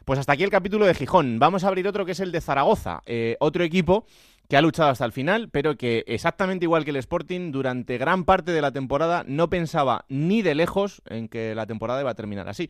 [0.05, 1.39] Pues hasta aquí el capítulo de Gijón.
[1.39, 4.05] Vamos a abrir otro que es el de Zaragoza, eh, otro equipo
[4.49, 8.25] que ha luchado hasta el final, pero que exactamente igual que el Sporting, durante gran
[8.25, 12.15] parte de la temporada no pensaba ni de lejos en que la temporada iba a
[12.15, 12.69] terminar así.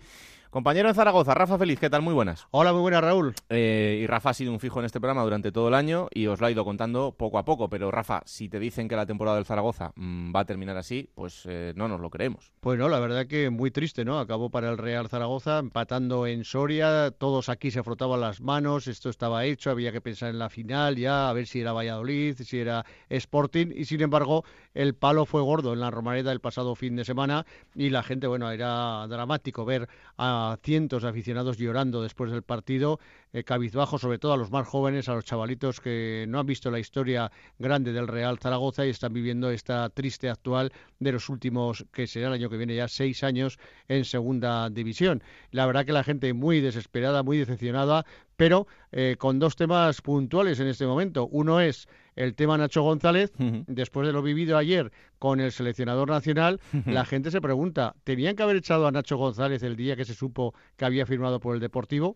[0.55, 2.01] Compañero en Zaragoza, Rafa Feliz, ¿qué tal?
[2.01, 2.47] Muy buenas.
[2.51, 3.35] Hola, muy buenas, Raúl.
[3.49, 6.27] Eh, y Rafa ha sido un fijo en este programa durante todo el año y
[6.27, 7.67] os lo ha ido contando poco a poco.
[7.67, 11.09] Pero Rafa, si te dicen que la temporada del Zaragoza mm, va a terminar así,
[11.13, 12.53] pues eh, no nos lo creemos.
[12.61, 14.17] Pues no, la verdad que muy triste, ¿no?
[14.17, 19.09] Acabó para el Real Zaragoza empatando en Soria, todos aquí se frotaban las manos, esto
[19.09, 22.59] estaba hecho, había que pensar en la final ya, a ver si era Valladolid, si
[22.59, 26.95] era Sporting, y sin embargo el palo fue gordo en la Romareda el pasado fin
[26.95, 32.31] de semana y la gente, bueno, era dramático ver a cientos de aficionados llorando después
[32.31, 32.99] del partido,
[33.33, 36.69] eh, cabizbajo sobre todo a los más jóvenes, a los chavalitos que no han visto
[36.69, 41.85] la historia grande del Real Zaragoza y están viviendo esta triste actual de los últimos,
[41.91, 45.23] que será el año que viene ya, seis años en segunda división.
[45.51, 50.59] La verdad que la gente muy desesperada, muy decepcionada, pero eh, con dos temas puntuales
[50.59, 51.27] en este momento.
[51.27, 53.31] Uno es el tema Nacho González.
[53.67, 58.43] Después de lo vivido ayer con el seleccionador nacional, la gente se pregunta, ¿tenían que
[58.43, 61.61] haber echado a Nacho González el día que se supo que había firmado por el
[61.61, 62.15] Deportivo?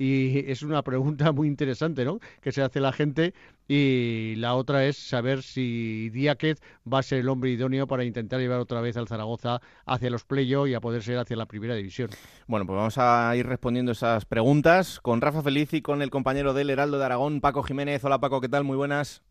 [0.00, 2.20] Y es una pregunta muy interesante, ¿no?
[2.40, 3.34] Que se hace la gente.
[3.68, 6.38] Y la otra es saber si Díaz
[6.90, 10.24] va a ser el hombre idóneo para intentar llevar otra vez al Zaragoza hacia los
[10.24, 12.08] playoffs y a poder ser hacia la primera división.
[12.46, 16.54] Bueno, pues vamos a ir respondiendo esas preguntas con Rafa Feliz y con el compañero
[16.54, 18.02] del Heraldo de Aragón, Paco Jiménez.
[18.02, 18.64] Hola Paco, ¿qué tal?
[18.64, 19.22] Muy buenas.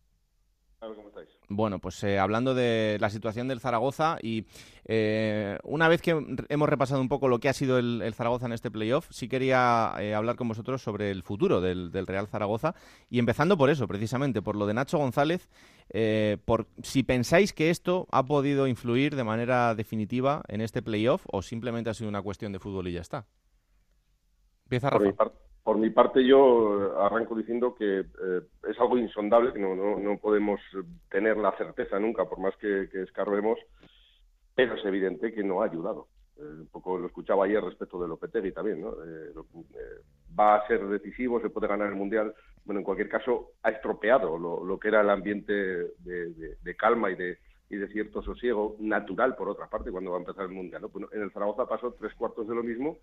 [0.79, 1.38] ¿cómo estáis?
[1.51, 4.45] Bueno, pues eh, hablando de la situación del Zaragoza y
[4.85, 6.11] eh, una vez que
[6.47, 9.93] hemos repasado un poco lo que ha sido el, Zaragoza en este playoff, sí quería
[9.97, 12.75] eh, hablar con vosotros sobre el futuro del, Real Zaragoza
[13.09, 15.49] y empezando por eso, precisamente, por lo de Nacho González,
[16.45, 21.41] por si pensáis que esto ha podido influir de manera definitiva en este playoff o
[21.41, 23.25] simplemente ha sido una cuestión de fútbol y ya está.
[24.65, 24.99] Empieza Rafa.
[24.99, 25.48] Por mi
[25.93, 30.59] parte, yo eh, arranco diciendo que eh, es algo insondable, que no, no, podemos
[31.09, 33.59] tener la certeza nunca, por más que, que escarbemos,
[34.55, 36.07] pero es evidente que no ha ayudado.
[36.37, 38.95] Eh, un poco lo escuchaba ayer respecto de Lopetegui también, ¿no?
[40.39, 42.33] va a ser decisivo, se puede ganar el Mundial.
[42.63, 47.15] Bueno, en cualquier caso, ha estropeado lo, lo que era el ambiente de calma y
[47.15, 50.83] de, y de cierto sosiego natural, por otra parte, cuando va a empezar el Mundial.
[51.11, 52.97] en el Zaragoza pasó tres cuartos de lo mismo,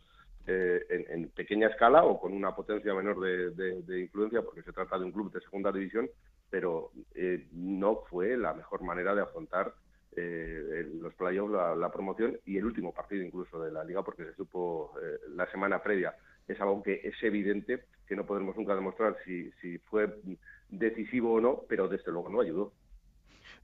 [0.47, 5.05] eh, en, pequeña escala o con una potencia menor de, influencia, porque se trata de
[5.05, 6.09] un club de segunda división,
[6.49, 9.75] pero eh, no fue la mejor manera de afrontar
[10.15, 14.35] eh, los playoffs, la, promoción y el último partido incluso de la liga, porque se
[14.35, 14.93] supo
[15.35, 16.15] la semana previa.
[16.47, 20.21] Es algo que es evidente que no podemos nunca demostrar si fue
[20.69, 22.73] decisivo o no, pero desde luego no ayudó.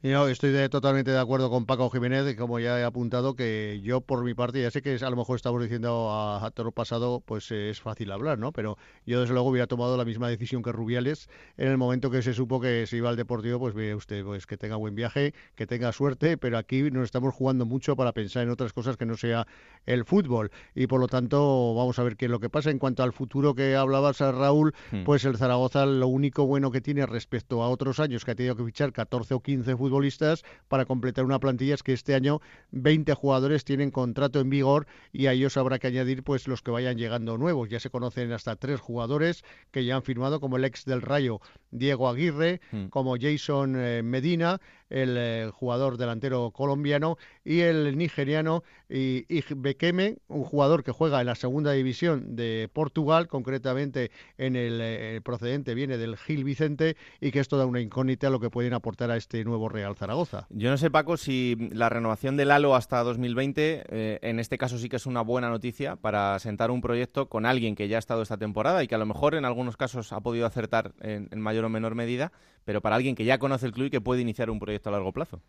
[0.05, 4.25] Yo estoy totalmente de acuerdo con Paco Jiménez, como ya he apuntado, que yo por
[4.25, 7.53] mi parte, ya sé que a lo mejor estamos diciendo a, todo lo pasado, pues
[7.53, 8.51] eh, es fácil hablar, ¿no?
[8.51, 12.21] Pero yo desde luego hubiera tomado la misma decisión que Rubiales en el momento que
[12.21, 15.35] se supo que se iba al Deportivo, pues ve usted, pues que tenga buen viaje,
[15.55, 19.07] que tenga suerte, pero aquí nos estamos jugando mucho para pensar en otras cosas que
[19.07, 19.47] no sea
[19.87, 22.73] el fútbol y por lo tanto vamos a ver qué es lo que pasa.
[22.73, 25.05] En cuanto al futuro que hablabas, Raúl, hmm.
[25.05, 28.57] pues el Zaragoza lo único bueno que tiene respecto a otros años que ha tenido
[28.57, 31.75] que fichar 14 o 15 fútbol futbolistas para completar una plantilla.
[31.75, 35.89] Es que este año 20 jugadores tienen contrato en vigor y a ellos habrá que
[35.89, 37.69] añadir pues los que vayan llegando nuevos.
[37.69, 41.41] Ya se conocen hasta tres jugadores que ya han firmado, como el ex del Rayo
[41.71, 42.87] Diego Aguirre, hmm.
[42.87, 44.61] como Jason eh, Medina,
[44.93, 51.35] el eh, jugador delantero colombiano, y el nigeriano Bekeme, un jugador que juega en la
[51.35, 57.41] segunda división de Portugal, concretamente en el, eh, procedente viene del Gil Vicente, y que
[57.41, 60.47] esto da una incógnita a lo que pueden aportar a este nuevo Real Zaragoza.
[60.51, 64.91] Yo no sé, Paco, si la renovación del Halo hasta 2020, en este caso sí
[64.91, 68.23] que es una buena noticia para sentar un proyecto con alguien que ya ha estado
[68.23, 71.65] esta temporada y que a lo mejor en algunos casos ha podido acertar en mayor
[71.65, 72.31] o menor medida,
[72.64, 74.92] pero para alguien que ya conoce el club y que puede iniciar un proyecto a
[74.92, 75.40] largo plazo.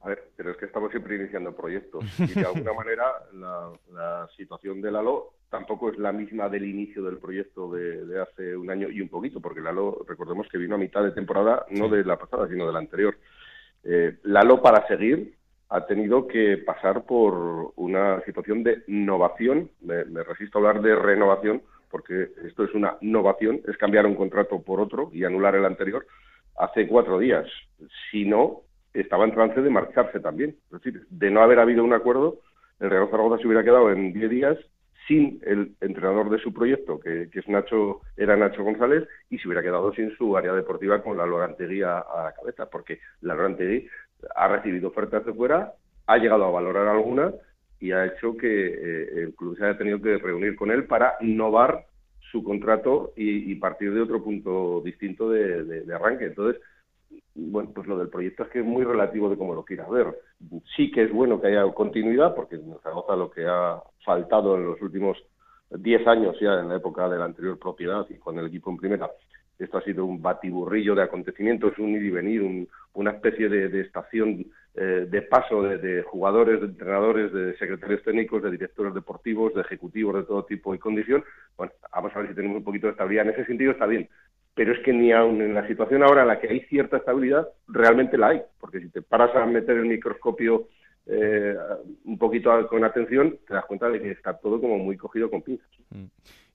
[0.00, 4.80] A ver, pero es que estamos siempre iniciando proyectos y de alguna manera la, situación
[4.80, 9.00] del ALO tampoco es la misma del inicio del proyecto de, hace un año y
[9.00, 12.18] un poquito, porque el ALO, recordemos que vino a mitad de temporada, no de la
[12.18, 13.16] pasada, sino de la anterior.
[13.82, 15.34] Eh, Lalo, para seguir,
[15.70, 20.94] ha tenido que pasar por una situación de innovación, me, me resisto a hablar de
[20.94, 25.64] renovación, porque esto es una innovación, es cambiar un contrato por otro y anular el
[25.64, 26.06] anterior,
[26.56, 27.46] hace cuatro días.
[28.10, 30.56] Si no, estaba en trance de marcharse también.
[30.66, 32.40] Es decir, de no haber habido un acuerdo,
[32.80, 34.58] el Real Zaragoza se hubiera quedado en diez días
[35.06, 39.62] sin el entrenador de su proyecto, que, es Nacho, era Nacho González, y se hubiera
[39.62, 43.88] quedado sin su área deportiva con la Lorantegui a, la cabeza, porque la Lorantegui
[44.36, 45.72] ha recibido ofertas de fuera,
[46.06, 47.32] ha llegado a valorar alguna
[47.80, 51.14] y ha hecho que eh, el club se haya tenido que reunir con él para
[51.20, 51.84] innovar
[52.30, 56.26] su contrato y, partir de otro punto distinto de, arranque.
[56.26, 56.60] Entonces,
[57.34, 60.14] bueno, pues lo del proyecto es que es muy relativo de cómo lo quieras ver.
[60.76, 64.66] Sí que es bueno que haya continuidad, porque en Zaragoza lo que ha faltado en
[64.66, 65.16] los últimos
[65.70, 68.76] 10 años ya en la época de la anterior propiedad y con el equipo en
[68.76, 69.10] primera,
[69.58, 74.46] esto ha sido un batiburrillo de acontecimientos, un ir y venir, una especie de estación
[74.80, 80.14] eh, de paso de, jugadores, de entrenadores, de secretarios técnicos, de directores deportivos, de ejecutivos
[80.14, 81.24] de todo tipo y condición.
[81.56, 83.26] Bueno, vamos a ver si tenemos un poquito de estabilidad.
[83.26, 84.08] En ese sentido está bien.
[84.54, 87.48] Pero es que ni aun en la situación ahora en la que hay cierta estabilidad,
[87.66, 88.42] realmente la hay.
[88.60, 90.68] Porque si te paras a meter el microscopio
[91.06, 91.56] eh,
[92.04, 95.42] un poquito con atención, te das cuenta de que está todo como muy cogido con
[95.42, 95.68] pinzas.
[95.90, 96.04] Mm.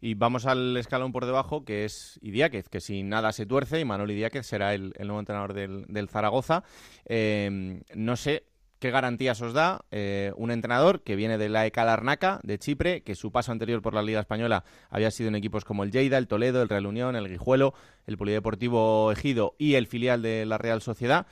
[0.06, 3.86] Y vamos al escalón por debajo, que es Idiáquez, que si nada se tuerce, y
[3.86, 6.66] Manuel Idiáquez será el, nuevo entrenador del, Zaragoza.
[7.06, 8.44] Em, no sé
[8.80, 13.02] qué garantías os da eh, un entrenador que viene de la ECA Larnaca, de Chipre,
[13.04, 16.18] que su paso anterior por la Liga Española había sido en equipos como el Lleida,
[16.18, 17.74] el Toledo, el Real Unión, el Guijuelo,
[18.06, 21.28] el Polideportivo Ejido y el filial de la Real Sociedad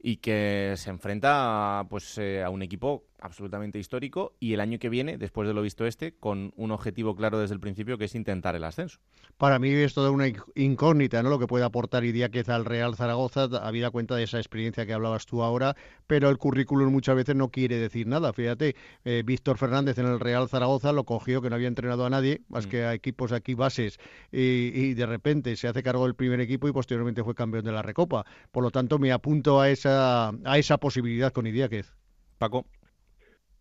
[0.00, 4.88] y que se enfrenta pues, eh, a un equipo absolutamente histórico y el año que
[4.88, 8.14] viene, después de lo visto este, con un objetivo claro desde el principio que es
[8.14, 8.98] intentar el ascenso.
[9.36, 11.30] Para mí es toda una incógnita, ¿no?
[11.30, 15.26] Lo que puede aportar Idiáquez al Real Zaragoza, habida cuenta de esa experiencia que hablabas
[15.26, 15.76] tú ahora,
[16.06, 18.32] pero el currículum muchas veces no quiere decir nada.
[18.32, 22.10] Fíjate, eh, Víctor Fernández en el Real Zaragoza lo cogió que no había entrenado a
[22.10, 22.70] nadie, más mm.
[22.70, 23.98] que a equipos aquí bases,
[24.32, 27.82] y, de repente se hace cargo del primer equipo y posteriormente fue campeón de la
[27.82, 28.24] Recopa.
[28.50, 31.94] Por lo tanto, me apunto a esa, a esa posibilidad con Idiáquez.
[32.38, 32.66] Paco.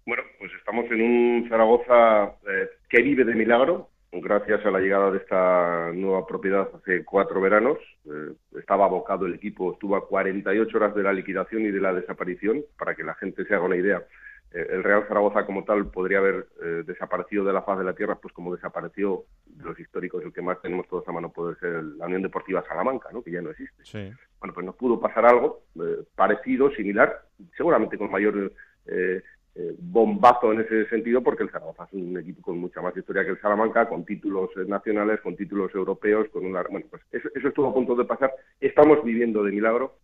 [0.05, 5.09] Bueno, pues estamos en un Zaragoza eh, que vive de milagro, gracias a la llegada
[5.09, 7.79] de esta nueva propiedad hace cuatro veranos.
[8.05, 11.91] Eh, estaba abocado el equipo, estuvo a 48 horas de la liquidación y de la
[11.91, 14.03] desaparición, para que la gente se haga una idea.
[14.53, 16.45] Eh, el Real Zaragoza como tal podría haber
[16.85, 20.43] desaparecido de la faz de la tierra, pues como desapareció de los históricos, el que
[20.43, 23.23] más tenemos todos a mano puede ser la Unión Deportiva Salamanca, ¿no?
[23.23, 24.13] que ya no existe.
[24.39, 25.63] Bueno, pues nos pudo pasar algo
[26.15, 27.23] parecido, similar,
[27.57, 28.51] seguramente con mayor
[28.87, 29.23] eh,
[29.77, 33.31] bombazo en ese sentido porque el Zaragoza es un equipo con mucha más historia que
[33.31, 36.61] el Salamanca, con títulos eh, nacionales, con títulos europeos, con una...
[36.63, 38.33] Bueno, pues eso, estuvo a punto de pasar.
[38.59, 39.95] Estamos viviendo de milagro.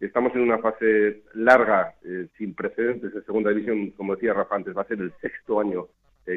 [0.00, 4.76] Estamos en una fase larga, eh, sin precedentes en segunda división, como decía Rafa antes,
[4.76, 5.86] va a ser el sexto año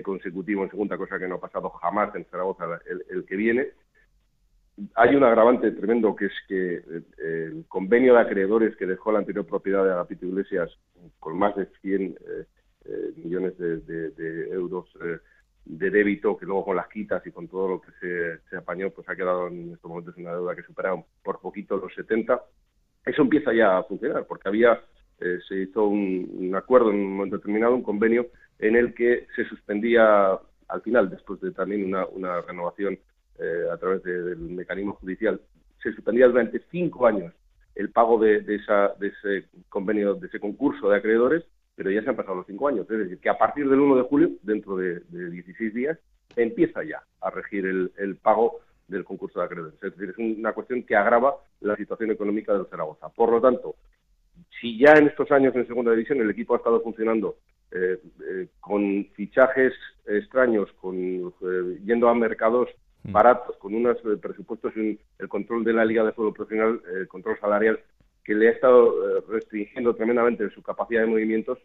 [0.04, 2.80] consecutivo en segunda, cosa que no ha pasado jamás en Zaragoza
[3.10, 3.70] el, que viene.
[4.94, 6.84] Hay un agravante tremendo que es que
[7.18, 10.70] el convenio de acreedores que dejó la anterior propiedad de Agapito Iglesias
[11.20, 12.20] con más de 100
[12.90, 15.20] eh, millones de, euros eh,
[15.66, 19.08] de débito, que luego con las quitas y con todo lo que se, apañó, pues
[19.08, 22.42] ha quedado en estos momentos una deuda que supera por poquito los 70.
[23.06, 24.82] Eso empieza ya a funcionar, porque había
[25.20, 29.46] eh, se hizo un, acuerdo en un momento determinado, un convenio en el que se
[29.46, 32.98] suspendía al final, después de también una, renovación
[33.72, 35.40] a través del mecanismo judicial,
[35.82, 37.34] se suspendía durante cinco años
[37.76, 41.46] el pago de, esa, de ese convenio, de ese concurso de acreedores,
[41.80, 42.86] pero ya se han pasado los cinco años.
[42.92, 45.98] Es decir, que a partir del 1 de julio, dentro de, 16 días,
[46.36, 49.76] empieza ya a regir el, pago del concurso de acreedores.
[49.82, 53.08] Es decir, es una cuestión que agrava la situación económica del Zaragoza.
[53.08, 53.76] Por lo tanto,
[54.60, 57.38] si ya en estos años en segunda división el equipo ha estado funcionando
[57.72, 57.98] eh,
[58.30, 59.72] eh, con fichajes
[60.06, 62.68] extraños, con eh, yendo a mercados
[63.04, 63.14] mm.
[63.14, 67.40] baratos, con unos presupuestos y el control de la liga de fútbol profesional, el control
[67.40, 67.80] salarial
[68.24, 71.60] que le ha estado eh, restringiendo tremendamente su capacidad de movimientos,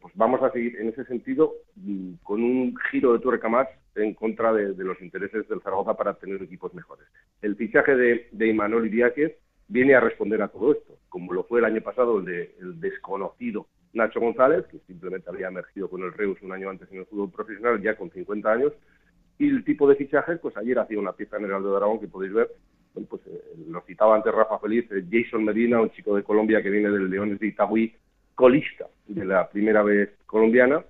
[0.00, 4.14] pues vamos a seguir en ese sentido mm, con un giro de tuerca más en
[4.14, 7.06] contra de, los intereses del Zaragoza para tener equipos mejores.
[7.42, 11.60] El fichaje de, de Imanol Idiáquez viene a responder a todo esto, como lo fue
[11.60, 16.12] el año pasado el, de, el desconocido Nacho González, que simplemente había emergido con el
[16.12, 18.72] Reus un año antes en el fútbol profesional, ya con 50 años,
[19.38, 22.08] y el tipo de fichajes, pues ayer hacía una pieza en el de Dragón que
[22.08, 22.50] podéis ver,
[23.06, 26.70] pues eh, lo citaba antes Rafa Feliz, eh, Jason Medina, un chico de Colombia que
[26.70, 27.94] viene del Leones de Itagüí,
[28.34, 30.84] colista de la primera vez colombiana.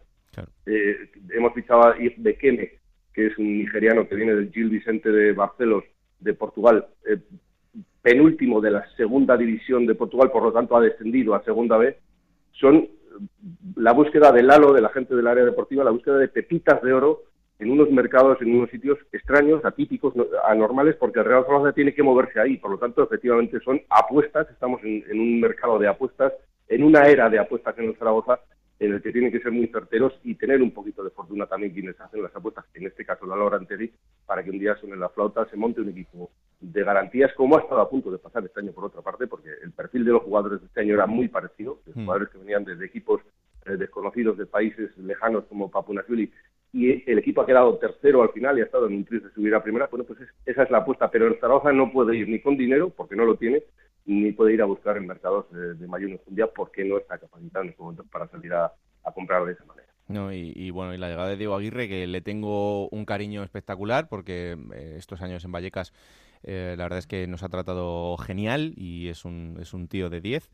[0.67, 2.73] Eh, hemos fichado a Yves Bekeme,
[3.13, 5.85] que es un nigeriano que viene del Gil Vicente de Barcelos,
[6.21, 6.87] de Portugal,
[8.03, 11.97] penúltimo de la segunda división de Portugal, por lo tanto ha descendido a segunda vez.
[12.53, 12.89] Son
[13.77, 16.93] la búsqueda del halo de la gente del área deportiva, la búsqueda de pepitas de
[16.93, 17.23] oro
[17.59, 20.15] en unos mercados, en unos sitios extraños, atípicos,
[20.47, 22.57] anormales, porque el Real Zaragoza tiene que moverse ahí.
[22.57, 26.33] Por lo tanto, efectivamente son apuestas, estamos en, en un mercado de apuestas,
[26.69, 28.41] en una era de apuestas en el Zaragoza,
[28.79, 31.73] en el que tienen que ser muy certeros y tener un poquito de fortuna también
[31.73, 33.93] quienes hacen las apuestas, en este caso la Laura Anteri,
[34.25, 37.61] para que un día suene la flauta, se monte un equipo de garantías, como ha
[37.61, 40.23] estado a punto de pasar este año por otra parte, porque el perfil de los
[40.23, 42.05] jugadores de este año era muy parecido, los hmm.
[42.05, 43.21] jugadores que venían desde equipos
[43.67, 46.31] eh, desconocidos de países lejanos como Papunasuli
[46.73, 49.35] y el equipo ha quedado tercero al final y ha estado en un triste de
[49.35, 52.29] subir a primera, bueno, pues esa es la apuesta, pero el Zaragoza no puede ir
[52.29, 53.63] ni con dinero, porque no lo tiene,
[54.05, 57.65] ni puede ir a buscar en mercados de, de mayor enjundia porque no está capacitado
[57.65, 58.73] en este momento para salir a,
[59.15, 59.89] comprar de esa manera.
[60.07, 64.09] No, y, bueno, y la llegada de Diego Aguirre, que le tengo un cariño espectacular
[64.09, 65.95] porque eh, estos años en Vallecas
[66.43, 70.11] eh, la verdad es que nos ha tratado genial y es un, es un tío
[70.11, 70.51] de 10,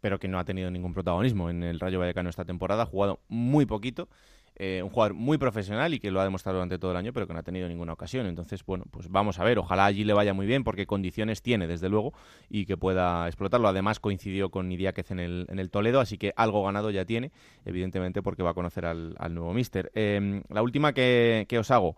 [0.00, 3.20] pero que no ha tenido ningún protagonismo en el Rayo Vallecano esta temporada, ha jugado
[3.28, 4.08] muy poquito
[4.56, 7.26] eh, un jugador muy profesional y que lo ha demostrado durante todo el año, pero
[7.26, 8.26] que no ha tenido ninguna ocasión.
[8.26, 9.58] Entonces, bueno, pues vamos a ver.
[9.58, 12.14] Ojalá allí le vaya muy bien, porque condiciones tiene, desde luego,
[12.48, 13.66] y que pueda explotarlo.
[13.66, 17.32] Además, coincidió con Idiáquez en el, en el Toledo, así que algo ganado ya tiene,
[17.64, 19.90] evidentemente, porque va a conocer al, nuevo míster.
[19.94, 21.96] Em, la última que, que os hago.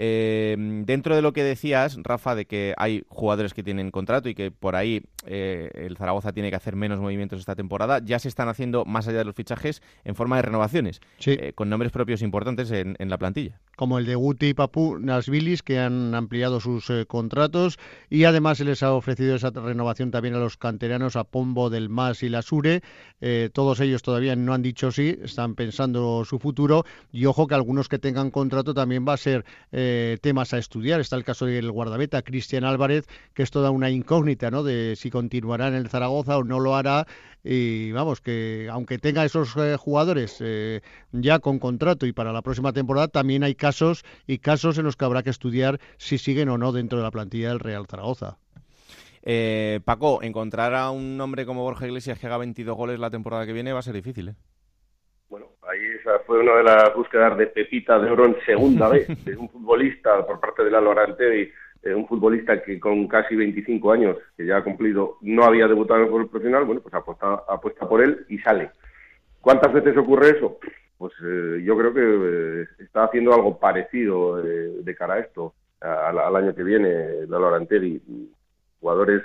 [0.00, 0.54] Eh,
[0.86, 4.52] dentro de lo que decías, Rafa, de que hay jugadores que tienen contrato y que
[4.52, 8.48] por ahí eh, el Zaragoza tiene que hacer menos movimientos esta temporada, ya se están
[8.48, 12.70] haciendo más allá de los fichajes en forma de renovaciones, eh, con nombres propios importantes
[12.70, 13.58] en, la plantilla.
[13.76, 18.58] Como el de Guti y Papu Nasvilis, que han ampliado sus eh, contratos y además
[18.58, 22.28] se les ha ofrecido esa renovación también a los canteranos, a Pombo del Mas y
[22.28, 22.80] la Sure.
[23.52, 27.88] todos ellos todavía no han dicho sí, están pensando su futuro y ojo que algunos
[27.88, 29.44] que tengan contrato también va a ser
[30.20, 31.00] temas a estudiar.
[31.00, 34.62] Está el caso del guardabeta Cristian Álvarez, que es toda una incógnita, ¿no?
[34.62, 37.06] De si continuará en el Zaragoza o no lo hará.
[37.44, 42.42] Y vamos, que aunque tenga esos eh, jugadores eh, ya con contrato y para la
[42.42, 46.48] próxima temporada, también hay casos y casos en los que habrá que estudiar si siguen
[46.48, 48.38] o no dentro de la plantilla del Real Zaragoza.
[49.22, 53.46] Eh, Paco, encontrar a un hombre como Borja Iglesias que haga 22 goles la temporada
[53.46, 54.34] que viene va a ser difícil, ¿eh?
[55.68, 59.36] Ahí esa fue una de las búsquedas de Pepita de Oro en segunda vez, de
[59.36, 61.52] un futbolista por parte de la y
[61.82, 66.00] eh, un futbolista que con casi 25 años, que ya ha cumplido, no había debutado
[66.00, 68.70] en el fútbol profesional, bueno, pues apuesta, apuesta por él y sale.
[69.42, 70.58] ¿Cuántas veces ocurre eso?
[70.96, 76.34] Pues eh, yo creo que eh, está haciendo algo parecido de cara a esto, al
[76.34, 78.00] año que viene, la Loranteri.
[78.80, 79.22] Jugadores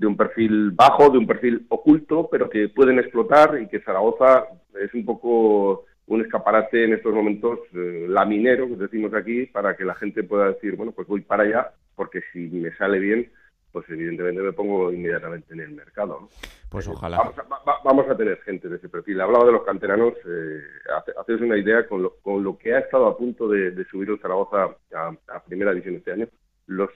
[0.00, 4.46] de un perfil bajo, de un perfil oculto, pero que pueden explotar y que Zaragoza
[4.82, 9.94] es un poco un escaparate en estos momentos laminero, que decimos aquí, para que la
[9.94, 13.30] gente pueda decir, bueno, pues voy para allá porque si me sale bien,
[13.72, 16.30] pues evidentemente me pongo inmediatamente en el mercado.
[16.70, 17.30] Pues eh, ojalá.
[17.84, 19.20] Vamos a, tener gente de ese perfil.
[19.20, 20.62] Hablaba de los canteranos, eh,
[21.20, 24.18] haceros una idea con lo, con lo que ha estado a punto de, subir el
[24.18, 26.26] Zaragoza a, primera división este año.
[26.66, 26.88] Los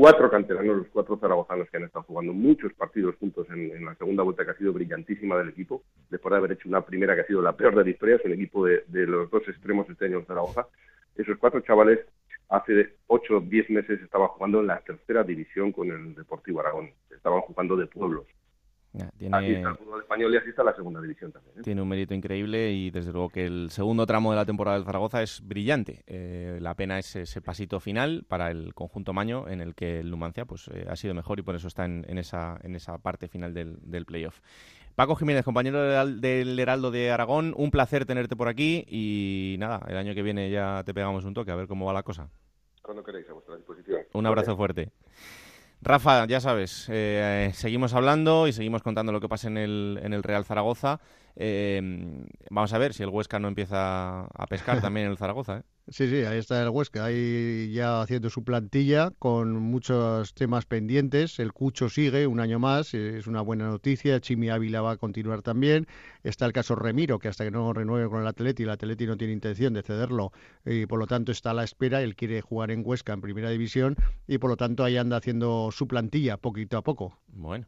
[0.00, 4.22] cuatro canteranos, los cuatro zaragozanos que han estado jugando muchos partidos juntos en, la segunda
[4.22, 7.26] vuelta que ha sido brillantísima del equipo, después de haber hecho una primera que ha
[7.26, 10.24] sido la peor de la historia, es equipo de, los dos extremos este año en
[10.24, 10.66] Zaragoza.
[11.16, 11.98] Esos cuatro chavales
[12.48, 16.88] hace 8 o 10 meses estaba jugando en la tercera división con el Deportivo Aragón.
[17.14, 18.24] Estaban jugando de pueblos.
[19.16, 19.36] Tiene...
[19.36, 21.58] Aquí está el fútbol español y así está la segunda división también.
[21.58, 21.62] ¿eh?
[21.62, 24.84] Tiene un mérito increíble y desde luego que el segundo tramo de la temporada del
[24.84, 26.02] Zaragoza es brillante.
[26.06, 30.10] Eh, la pena es ese pasito final para el conjunto Maño en el que el
[30.10, 33.28] Numancia pues, eh, ha sido mejor y por eso está en, esa, en esa parte
[33.28, 34.40] final del, del playoff.
[34.96, 39.96] Paco Jiménez, compañero del Heraldo de Aragón, un placer tenerte por aquí y nada, el
[39.96, 42.28] año que viene ya te pegamos un toque a ver cómo va la cosa.
[42.82, 44.02] Cuando queréis, a vuestra disposición.
[44.12, 44.90] Un abrazo fuerte.
[45.82, 50.12] Rafa, ya sabes, eh, seguimos hablando y seguimos contando lo que pasa en el, en
[50.12, 51.00] el Real Zaragoza.
[51.36, 51.80] Eh,
[52.50, 55.58] vamos a ver si el Huesca no empieza a pescar también en el Zaragoza.
[55.58, 55.62] ¿eh?
[55.88, 61.40] Sí, sí, ahí está el Huesca, ahí ya haciendo su plantilla con muchos temas pendientes.
[61.40, 64.20] El Cucho sigue un año más, es una buena noticia.
[64.20, 65.88] Chimi Ávila va a continuar también.
[66.22, 69.16] Está el caso Remiro, que hasta que no renueve con el Atleti, el Atleti no
[69.16, 70.32] tiene intención de cederlo
[70.64, 72.02] y por lo tanto está a la espera.
[72.02, 73.96] Él quiere jugar en Huesca en primera división
[74.28, 77.18] y por lo tanto ahí anda haciendo su plantilla poquito a poco.
[77.26, 77.66] Bueno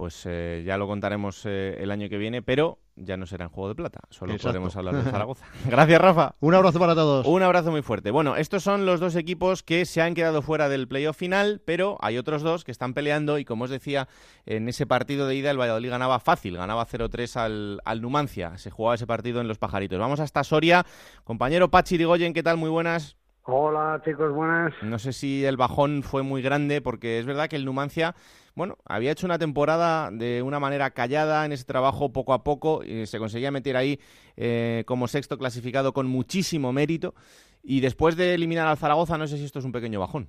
[0.00, 3.50] pues eh, ya lo contaremos eh, el año que viene, pero ya no será en
[3.50, 5.46] Juego de Plata, solo podremos hablar de Zaragoza.
[5.66, 6.34] Gracias, Rafa.
[6.40, 7.26] Un abrazo para todos.
[7.26, 8.10] Un abrazo muy fuerte.
[8.10, 11.98] Bueno, estos son los dos equipos que se han quedado fuera del playoff final, pero
[12.00, 14.08] hay otros dos que están peleando y como os decía,
[14.46, 18.70] en ese partido de ida el Valladolid ganaba fácil, ganaba 0-3 al, al, Numancia, se
[18.70, 19.98] jugaba ese partido en Los Pajaritos.
[19.98, 20.84] Vamos hasta Soria.
[21.24, 22.56] Compañero Pachi Rigoyen, ¿qué tal?
[22.56, 23.19] Muy buenas.
[23.44, 24.72] Hola chicos, buenas.
[24.82, 28.14] No sé si el bajón fue muy grande porque es verdad que el Numancia,
[28.54, 32.84] bueno, había hecho una temporada de una manera callada en ese trabajo poco a poco
[32.84, 33.98] y se conseguía meter ahí
[34.36, 37.14] eh, como sexto clasificado con muchísimo mérito
[37.62, 40.28] y después de eliminar al Zaragoza no sé si esto es un pequeño bajón.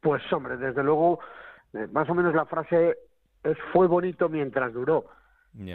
[0.00, 1.20] Pues hombre, desde luego,
[1.72, 2.96] eh, más o menos la frase
[3.42, 5.06] es fue bonito mientras duró.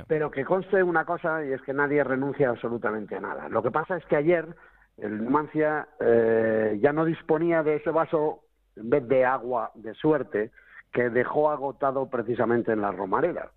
[0.08, 3.50] Pero que conste una cosa y es que nadie renuncia absolutamente a nada.
[3.50, 4.56] Lo que pasa es que ayer
[4.98, 8.42] el Numancia eh, ya no disponía de ese vaso
[8.76, 10.52] en vez de agua de suerte
[10.92, 13.52] que dejó agotado precisamente en la Romareda.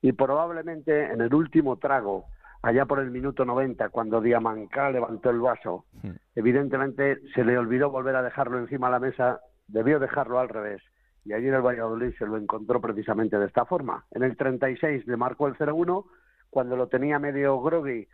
[0.00, 2.26] Y probablemente en el último trago,
[2.62, 6.10] allá por el minuto 90, cuando Diamancá levantó el vaso, hmm.
[6.36, 10.82] evidentemente se le olvidó volver a dejarlo encima de la mesa, debió dejarlo al revés.
[11.24, 14.06] Y allí en el Valladolid se lo encontró precisamente de esta forma.
[14.12, 16.06] En el 36 le marcó el 0-1,
[16.48, 18.08] cuando lo tenía medio groggy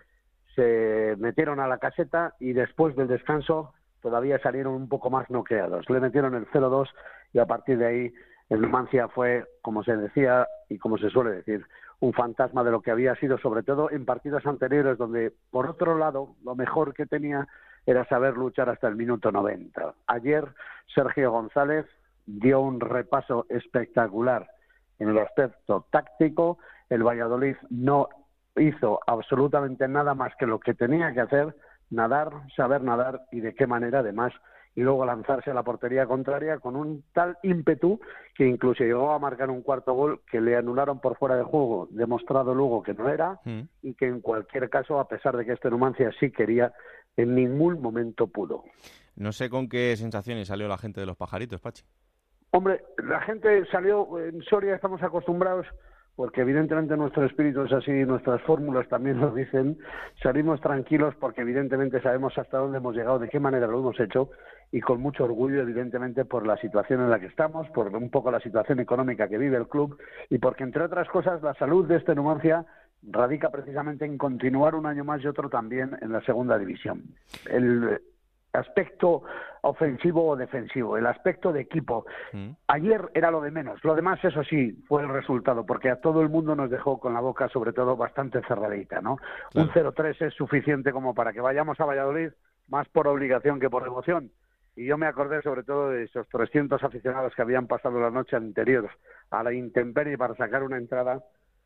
[0.55, 5.89] se metieron a la caseta y después del descanso todavía salieron un poco más noqueados.
[5.89, 6.89] Le metieron el 0-2
[7.33, 8.15] y a partir de ahí
[8.51, 11.65] el Numancia fue, como se decía y como se suele decir,
[12.01, 15.97] un fantasma de lo que había sido, sobre todo en partidos anteriores, donde, por otro
[15.97, 17.49] lado, lo mejor que tenía
[17.87, 19.95] era saber luchar hasta el minuto 90.
[20.07, 20.47] Ayer,
[20.95, 21.87] Sergio González
[22.27, 24.49] dio un repaso espectacular
[24.99, 26.59] en el aspecto táctico.
[26.89, 28.09] El Valladolid no
[28.57, 31.55] hizo absolutamente nada más que lo que tenía que hacer,
[31.91, 34.33] nadar, saber nadar y de qué manera además,
[34.77, 38.01] y luego lanzarse a la portería contraria con un tal ímpetu
[38.35, 41.89] que incluso llegó a marcar un cuarto gol que le anularon por fuera de juego,
[41.91, 43.61] demostrado luego que no era, mm.
[43.83, 46.73] y que en cualquier caso, a pesar de que este Numancia sí quería,
[47.17, 48.65] en ningún momento pudo.
[49.15, 51.85] No sé con qué sensaciones salió la gente de los pajaritos, Pachi.
[52.51, 55.67] Hombre, la gente salió, en Soria estamos acostumbrados
[56.17, 59.79] porque evidentemente nuestro espíritu es así, nuestras fórmulas también lo dicen,
[60.23, 64.31] salimos tranquilos porque evidentemente sabemos hasta dónde hemos llegado, de qué manera lo hemos hecho
[64.71, 68.31] y con mucho orgullo evidentemente por la situación en la que estamos, por un poco
[68.31, 69.99] la situación económica que vive el club
[70.31, 72.65] y porque entre otras cosas la salud de este Numancia
[73.03, 77.03] radica precisamente en continuar un año más y otro también en la segunda división.
[77.51, 78.01] El,
[78.55, 79.23] aspecto
[79.63, 82.07] ofensivo o defensivo, el aspecto de equipo.
[82.33, 82.51] Mm.
[82.69, 83.83] Ayer era lo de menos.
[83.83, 87.15] Lo demás, eso sí, fue el resultado, porque a todo el mundo nos dejó con
[87.15, 89.19] la boca, sobre todo, bastante cerradita, ¿no?
[89.55, 92.31] Un 0-3 es suficiente como para que vayamos a Valladolid,
[92.69, 94.31] más por obligación que por emoción.
[94.77, 98.37] Y yo me acordé sobre todo de esos 300 aficionados que habían pasado la noche
[98.37, 98.91] anterior
[99.31, 101.23] a la intemperie para sacar una entrada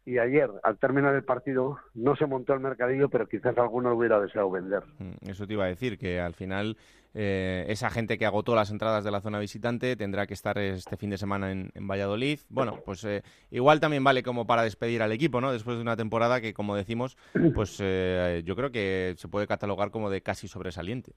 [0.09, 4.19] y ayer, al terminar el partido, no se montó el mercadillo, pero quizás alguno hubiera
[4.19, 4.83] deseado vender.
[4.99, 6.79] Mm, eso te iba a decir, que al final
[7.13, 10.97] eh, esa gente que agotó las entradas de la zona visitante tendrá que estar este
[10.97, 12.39] fin de semana en, Valladolid.
[12.49, 15.53] Bueno, pues eh, igual también vale como para despedir al equipo, ¿no?
[15.53, 17.19] Después de una temporada que, como decimos,
[17.55, 21.13] pues eh, yo creo que se puede catalogar como de casi sobresaliente.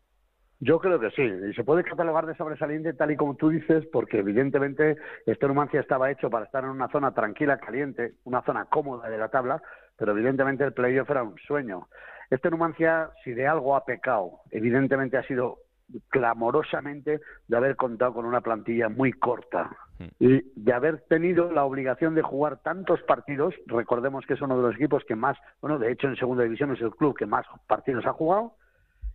[0.64, 3.84] Yo creo que sí, y se puede catalogar de sobresaliente tal y como tú dices,
[3.92, 4.96] porque evidentemente
[5.26, 9.18] este Numancia estaba hecho para estar en una zona tranquila, caliente, una zona cómoda de
[9.18, 9.60] la tabla,
[9.98, 11.88] pero evidentemente el playoff era un sueño.
[12.30, 15.58] Este Numancia, si de algo ha pecado, evidentemente ha sido
[16.10, 20.06] clamorosamente de haber contado con una plantilla muy corta hmm.
[20.20, 23.56] y de haber tenido la obligación de jugar tantos partidos.
[23.66, 26.72] Recordemos que es uno de los equipos que más, bueno, de hecho en segunda división
[26.72, 28.54] es el club que más partidos ha jugado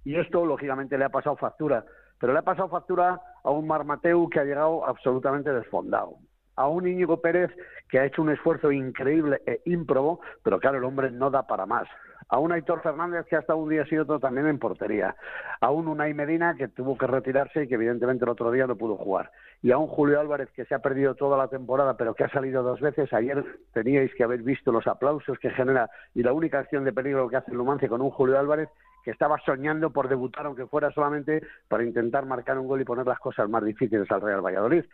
[0.06, 1.84] y esto, lógicamente, le ha pasado factura.
[2.20, 6.18] Pero le ha pasado factura a un Marmateu que ha llegado absolutamente desfondado.
[6.54, 7.50] A un Íñigo Pérez
[7.88, 11.66] que ha hecho un esfuerzo increíble e ímprobo, pero claro, el hombre no da para
[11.66, 11.88] más.
[12.28, 15.16] A un Aitor Fernández que ha estado un día y otro también en portería.
[15.60, 18.76] A un Unai Medina que tuvo que retirarse y que evidentemente el otro día no
[18.76, 19.32] pudo jugar.
[19.60, 22.30] Y a un Julio Álvarez que se ha perdido toda la temporada pero que ha
[22.30, 23.12] salido dos veces.
[23.12, 23.44] Ayer
[23.74, 27.36] teníais que haber visto los aplausos que genera y la única acción de peligro que
[27.36, 28.68] hace el Numancia con un Julio Álvarez
[29.06, 33.06] que estaba soñando por debutar, aunque fuera solamente para intentar marcar un gol y poner
[33.06, 34.84] las cosas más difíciles al Real Valladolid.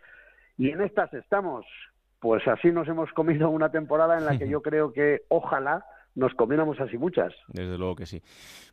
[0.55, 1.65] Y en estas estamos.
[2.19, 5.83] Pues así nos hemos comido una temporada en la que yo creo que ojalá
[6.13, 7.33] nos comiéramos así muchas.
[7.47, 8.21] Desde luego que sí.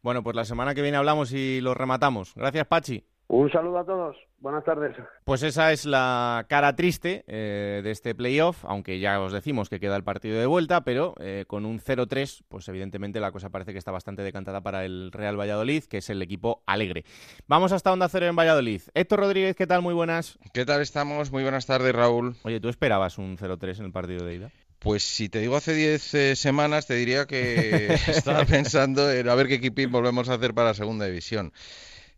[0.03, 2.35] Bueno, pues la semana que viene hablamos y lo rematamos.
[2.35, 3.03] Gracias, Pachi.
[3.33, 4.17] Un saludo a todos.
[4.41, 4.97] Buenas tardes.
[5.23, 9.79] Pues esa es la cara triste eh, de este playoff, aunque ya os decimos que
[9.79, 13.71] queda el partido de vuelta, pero eh, con un 0-3, pues evidentemente la cosa parece
[13.71, 17.05] que está bastante decantada para el Real Valladolid, que es el equipo alegre.
[17.47, 18.83] Vamos hasta Onda Cero en Valladolid.
[18.95, 19.81] Héctor Rodríguez, ¿qué tal?
[19.81, 20.37] Muy buenas.
[20.53, 21.31] ¿Qué tal estamos?
[21.31, 22.35] Muy buenas tardes, Raúl.
[22.43, 24.51] Oye, ¿tú esperabas un 0-3 en el partido de ida?
[24.81, 29.37] Pues si te digo hace 10 eh, semanas, te diría que estaba pensando en a
[29.37, 31.53] ver qué equipín volvemos a hacer para la segunda división.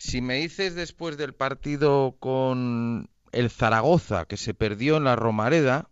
[0.05, 5.91] Si me dices después del partido con el Zaragoza, que se perdió en la Romareda,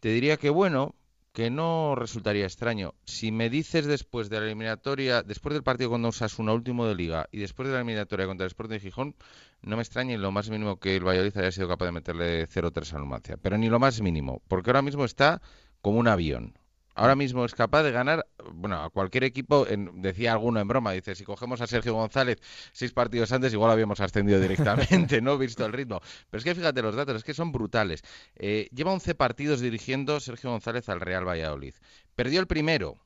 [0.00, 0.94] te diría que bueno,
[1.32, 2.94] que no resultaría extraño.
[3.06, 7.26] Si me dices después de la eliminatoria, después del partido con una último de liga,
[7.32, 9.16] y después de la eliminatoria contra el Sporting de Gijón,
[9.62, 12.46] no me extraña en lo más mínimo que el Valladolid haya sido capaz de meterle
[12.46, 13.38] 0-3 a Numancia.
[13.38, 15.40] Pero ni lo más mínimo, porque ahora mismo está
[15.80, 16.57] como un avión
[16.98, 21.14] ahora mismo es capaz de ganar, bueno, a cualquier equipo, decía alguno en broma, dice,
[21.14, 22.38] si cogemos a Sergio González
[22.72, 25.38] seis partidos antes, igual habíamos ascendido directamente, ¿no?
[25.38, 26.00] Visto el ritmo.
[26.30, 28.02] Pero es que fíjate los datos, es que son brutales.
[28.36, 31.74] Eh, lleva 11 partidos dirigiendo Sergio González al Real Valladolid.
[32.14, 32.96] Perdió el primero,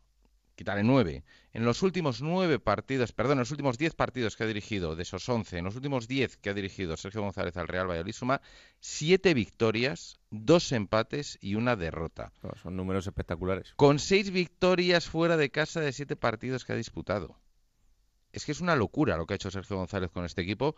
[0.54, 1.24] quitarle nueve.
[1.52, 5.02] En los últimos nueve partidos, perdón, en los últimos diez partidos que ha dirigido, de
[5.02, 8.40] esos once, en los últimos diez que ha dirigido Sergio González al Real Valladolid, suma
[8.80, 12.32] siete victorias, dos empates y una derrota.
[12.62, 13.74] son números espectaculares.
[13.76, 17.36] Con seis victorias fuera de casa de siete partidos que ha disputado
[18.32, 20.76] es que es una locura lo que ha hecho Sergio González con este equipo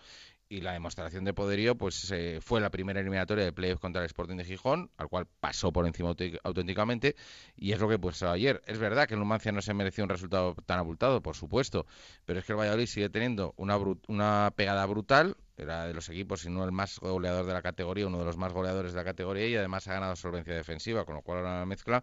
[0.48, 4.06] y la demostración de poderío pues eh, fue la primera eliminatoria de playoff contra el
[4.06, 7.16] Sporting de Gijón, al cual pasó por encima auténticamente
[7.56, 8.62] y es lo que pues ayer.
[8.66, 11.86] Es verdad que el Numancia no se mereció un resultado tan abultado, por supuesto,
[12.24, 13.78] pero es que el Valladolid sigue teniendo una,
[14.08, 18.06] una pegada brutal, era de los equipos, si no el más goleador de la categoría,
[18.06, 21.14] uno de los más goleadores de la categoría y además ha ganado solvencia defensiva, con
[21.14, 22.02] lo cual ahora la mezcla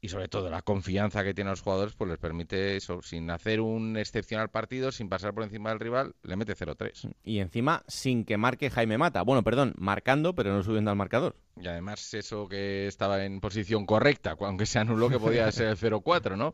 [0.00, 3.60] y sobre todo la confianza que tienen los jugadores pues les permite eso, sin hacer
[3.60, 7.14] un excepcional partido, sin pasar por encima del rival, le mete 0-3.
[7.24, 9.22] Y encima sin que marque Jaime Mata.
[9.22, 11.36] Bueno, perdón, marcando, pero no subiendo al marcador.
[11.60, 15.76] Y además eso que estaba en posición correcta, aunque se anuló que podía ser el
[15.76, 16.52] 0-4, ¿no?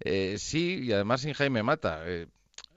[0.00, 2.02] Eh, sí, y además sin Jaime Mata.
[2.06, 2.28] Eh,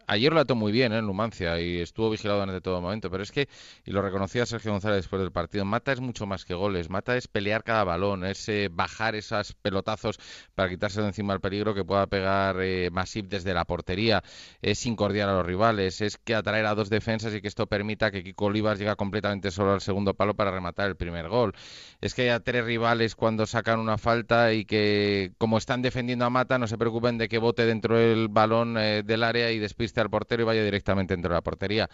[0.08, 1.00] ayer lo ató muy bien ¿eh?
[1.00, 3.48] en Numancia y estuvo vigilado durante todo momento, pero es que,
[3.86, 7.16] y lo reconocía Sergio González después del partido, Mata es mucho más que goles, Mata
[7.18, 10.18] es pelear cada balón, es eh, bajar esos pelotazos
[10.56, 14.24] para quitarse de encima el peligro que pueda pegar eh, Masip desde la portería,
[14.62, 18.10] es incordiar a los rivales, es que atraer a dos defensas y que esto permita
[18.10, 21.54] que Kiko Olivas llegue completamente solo al segundo palo para rematar el primer gol.
[22.00, 26.30] Es que haya tres rivales cuando sacan una falta y que como están defendiendo a
[26.30, 30.10] Mata no se preocupen de que bote dentro del balón del área y despiste al
[30.10, 31.90] portero y vaya directamente dentro de la portería.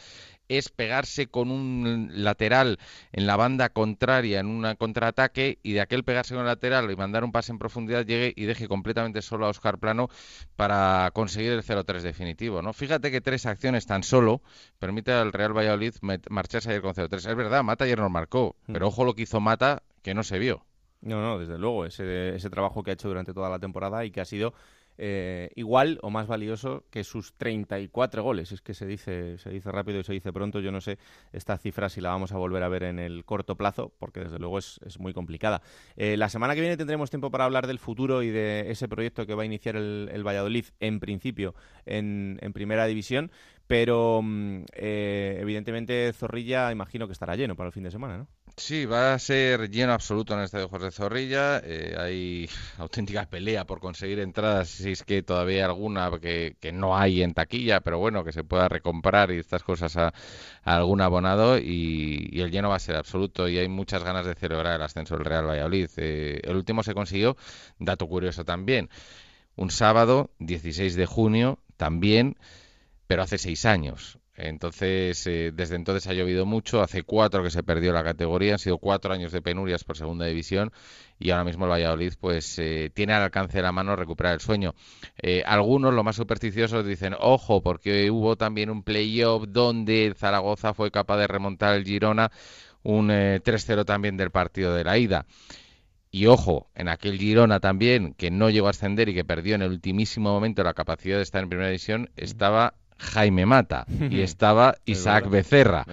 [0.48, 2.80] Es pegarse con un lateral
[3.12, 6.96] en la banda contraria en un contraataque y de aquel pegarse con el lateral y
[6.96, 10.10] mandar un pase en profundidad llegue y deje completamente solo a Oscar Plano
[10.56, 12.62] para conseguir el 0-3 definitivo.
[12.62, 12.74] ¿no?
[12.74, 14.42] Fíjate que tres acciones tan solo
[14.80, 15.94] permite al Real Valladolid
[16.30, 17.30] marcharse ayer con 0-3.
[17.30, 18.74] Es verdad, Mata ayer nos marcó, mm.
[18.74, 20.66] pero ojo lo que hizo Mata que no se vio.
[21.02, 24.12] No, no, desde luego, ese, ese trabajo que ha hecho durante toda la temporada y
[24.12, 24.54] que ha sido
[24.98, 28.52] eh, igual o más valioso que sus 34 goles.
[28.52, 30.60] Es que se dice, se dice rápido y se dice pronto.
[30.60, 30.98] Yo no sé
[31.32, 34.40] esta cifra si la vamos a volver a ver en el corto plazo, porque desde
[34.40, 35.62] luego es, muy complicada.
[35.96, 39.26] Eh, la semana que viene tendremos tiempo para hablar del futuro y de ese proyecto
[39.26, 43.32] que va a iniciar el, Valladolid, en principio, en, en primera división.
[43.68, 48.28] Pero mm, eh, evidentemente Zorrilla imagino que estará lleno para el fin de semana, ¿no?
[48.56, 51.60] Sí, va a ser lleno absoluto en el Estadio José Zorrilla.
[51.64, 56.96] Eh, hay auténtica pelea por conseguir entradas, si es que todavía hay alguna que, no
[56.96, 60.14] hay en taquilla, pero bueno, que se pueda recomprar y estas cosas a,
[60.64, 61.58] algún abonado.
[61.58, 65.16] Y, el lleno va a ser absoluto y hay muchas ganas de celebrar el ascenso
[65.16, 65.90] del Real Valladolid.
[65.98, 67.36] Eh, el último se consiguió,
[67.80, 68.90] dato curioso también,
[69.56, 72.38] un sábado, 16 de junio, también
[73.08, 74.18] pero hace seis años.
[74.36, 76.82] Entonces, eh, desde entonces ha llovido mucho.
[76.82, 78.54] Hace cuatro que se perdió la categoría.
[78.54, 80.72] Han sido cuatro años de penurias por segunda división.
[81.20, 84.40] Y ahora mismo el Valladolid, pues, eh, tiene al alcance de la mano recuperar el
[84.40, 84.74] sueño.
[85.22, 90.92] Eh, algunos, lo más supersticiosos, dicen, ojo, porque hubo también un playoff donde Zaragoza fue
[90.92, 92.32] capaz de remontar el Girona.
[92.82, 95.26] Un 3-0 también del partido de la ida.
[96.12, 99.64] Y ojo, en aquel Girona también, que no llegó a ascender y que perdió en
[99.64, 104.76] el ultimísimo momento la capacidad de estar en primera división, estaba Jaime Mata y estaba
[104.86, 105.86] Isaac Becerra.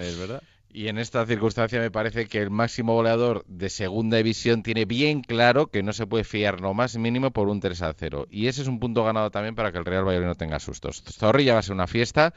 [0.73, 5.21] Y en esta circunstancia me parece que el máximo goleador de segunda división tiene bien
[5.23, 8.29] claro que no se puede fiar lo más mínimo por un 3 a 0.
[8.31, 11.03] Y ese es un punto ganado también para que el Real Valladolid no tenga sustos.
[11.03, 12.35] Zorrilla va a ser una fiesta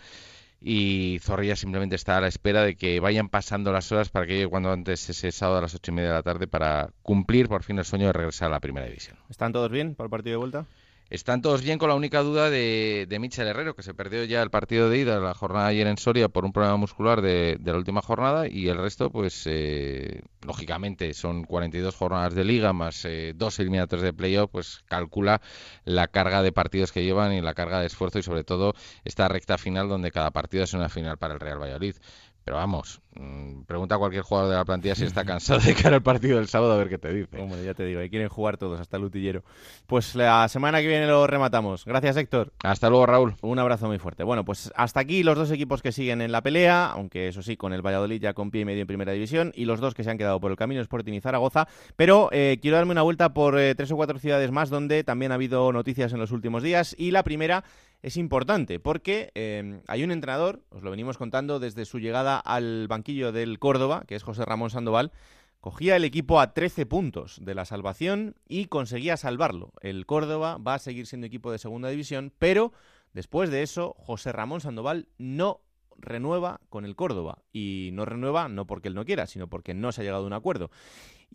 [0.60, 4.34] y Zorrilla simplemente está a la espera de que vayan pasando las horas para que
[4.34, 7.50] llegue cuando antes ese sábado a las ocho y media de la tarde para cumplir
[7.50, 9.18] por fin el sueño de regresar a la primera división.
[9.30, 10.66] ¿Están todos bien para el partido de vuelta?
[11.14, 14.42] Están todos bien con la única duda de, de Michel Herrero, que se perdió ya
[14.42, 17.78] el partido de ida, la jornada ayer en Soria, por un problema muscular de, la
[17.78, 23.34] última jornada, y el resto, pues, eh, lógicamente, son 42 jornadas de liga más eh,
[23.36, 25.40] dos eliminatorios de playoff, pues calcula
[25.86, 28.74] la carga de partidos que llevan y la carga de esfuerzo y, sobre todo,
[29.06, 31.96] esta recta final donde cada partido es una final para el Real Valladolid
[32.44, 35.96] Pero vamos, mm, pregunta a cualquier jugador de la plantilla si está cansado de cara
[35.96, 37.42] al partido del sábado a ver qué te dice.
[37.42, 39.44] Hombre, ya te digo, ahí quieren jugar todos, hasta el utillero.
[39.88, 41.86] Pues la semana que viene lo rematamos.
[41.86, 42.52] Gracias, Héctor.
[42.64, 43.36] Hasta luego, Raúl.
[43.42, 44.24] Un abrazo muy fuerte.
[44.24, 47.56] Bueno, pues hasta aquí los dos equipos que siguen en la pelea, aunque eso sí,
[47.56, 50.04] con el Valladolid ya con pie y medio en primera división, y los dos que
[50.04, 51.70] se han quedado por el camino, Sporting y Zaragoza.
[51.96, 55.32] Pero eh, quiero darme una vuelta por eh, tres o cuatro ciudades más donde también
[55.32, 56.94] ha habido noticias en los últimos días.
[56.98, 57.64] Y la primera
[58.04, 62.88] es importante porque eh, hay un entrenador, os lo venimos contando desde su llegada al
[62.90, 65.14] banquillo del Córdoba, que es José Ramón Sandoval,
[65.62, 69.72] cogía el equipo a 13 puntos de la salvación y conseguía salvarlo.
[69.80, 72.74] El Córdoba va a seguir siendo equipo de segunda división, pero
[73.14, 75.62] después de eso, José Ramón Sandoval no
[75.98, 77.40] renueva con el Córdoba.
[77.52, 80.28] Y no renueva no porque él no quiera, sino porque no se ha llegado a
[80.28, 80.70] un acuerdo.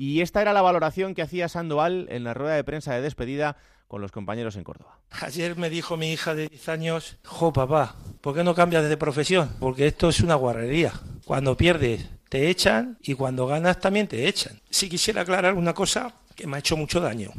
[0.01, 3.57] Y esta era la valoración que hacía Sandoval en la rueda de prensa de despedida
[3.89, 5.01] con los compañeros en Córdoba.
[5.11, 8.97] Ayer me dijo mi hija de 10 años, jo papá, ¿por qué no cambias de
[8.97, 9.51] profesión?
[9.59, 10.93] Porque esto es una guarrería.
[11.25, 14.61] Cuando pierdes te echan y cuando ganas también te echan.
[14.71, 17.33] Si quisiera aclarar una cosa que me ha hecho mucho daño.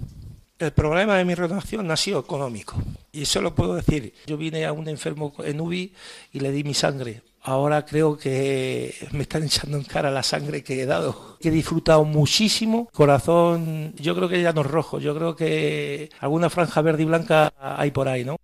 [0.58, 2.76] El problema de mi relación ha sido económico.
[3.14, 4.14] Y eso lo puedo decir.
[4.28, 5.94] Yo vine a un enfermo en UBI
[6.34, 7.22] y le di mi sangre.
[7.42, 11.38] Ahora creo que me están echando en cara la sangre que he dado.
[11.40, 12.90] Que he disfrutado muchísimo.
[12.94, 15.00] Corazón, yo creo que ya no es rojo.
[15.00, 18.38] Yo creo que alguna franja verde y blanca hay por ahí, ¿no?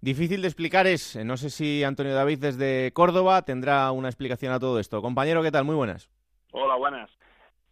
[0.00, 4.52] Difícil de explicar es, eh, no sé si Antonio David desde Córdoba tendrá una explicación
[4.52, 5.00] a todo esto.
[5.02, 5.64] Compañero, ¿qué tal?
[5.64, 6.08] Muy buenas.
[6.52, 7.10] Hola, buenas.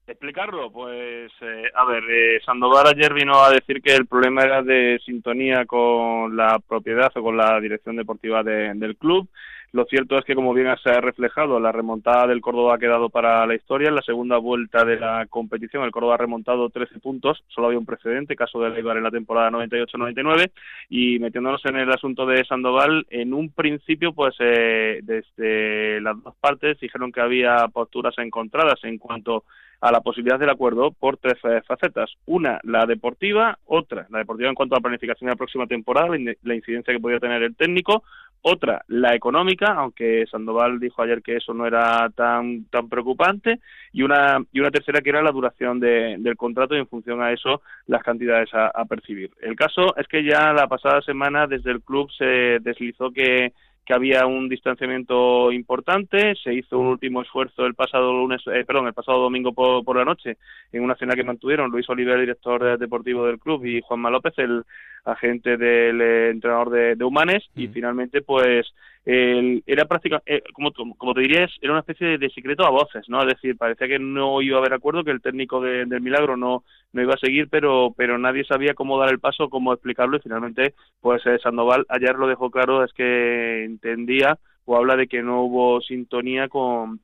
[0.06, 4.62] Explicarlo, pues, eh, a ver, eh, Sandoval ayer vino a decir que el problema era
[4.62, 9.28] de sintonía con la propiedad o con la dirección deportiva del club.
[9.74, 13.08] Lo cierto es que, como bien se ha reflejado, la remontada del Córdoba ha quedado
[13.08, 13.88] para la historia.
[13.88, 17.42] En la segunda vuelta de la competición, el Córdoba ha remontado 13 puntos.
[17.48, 20.52] Solo había un precedente, caso de Leibar en la temporada 98-99.
[20.90, 26.36] Y metiéndonos en el asunto de Sandoval, en un principio, pues eh, desde las dos
[26.36, 29.42] partes dijeron que había posturas encontradas en cuanto
[29.84, 31.34] a la posibilidad del acuerdo por tres
[31.66, 32.10] facetas.
[32.24, 36.16] Una, la deportiva, otra, la deportiva en cuanto a la planificación de la próxima temporada,
[36.42, 38.02] la incidencia que podía tener el técnico,
[38.46, 43.60] otra, la económica, aunque Sandoval dijo ayer que eso no era tan, tan preocupante,
[43.92, 47.32] y una, y una tercera que era la duración del contrato y en función a
[47.32, 49.30] eso las cantidades a percibir.
[49.40, 53.52] El caso es que ya la pasada semana desde el club se deslizó que
[53.84, 58.86] que había un distanciamiento importante, se hizo un último esfuerzo el pasado lunes, eh, perdón,
[58.86, 60.38] el pasado domingo por, la noche
[60.72, 64.64] en una cena que mantuvieron Luis Oliver, director deportivo del club, y Juanma López, el
[65.04, 68.72] agente del eh, entrenador de, de Humanes, y finalmente pues
[69.06, 73.20] era prácticamente, eh, como, como te dirías, era una especie de, secreto a voces, ¿no?
[73.20, 76.64] Es decir, parecía que no iba a haber acuerdo, que el técnico del Milagro no,
[76.94, 80.20] no iba a seguir, pero, pero nadie sabía cómo dar el paso, cómo explicarlo, y
[80.20, 85.22] finalmente, pues eh, Sandoval ayer lo dejó claro, es que entendía o habla de que
[85.22, 87.00] no hubo sintonía con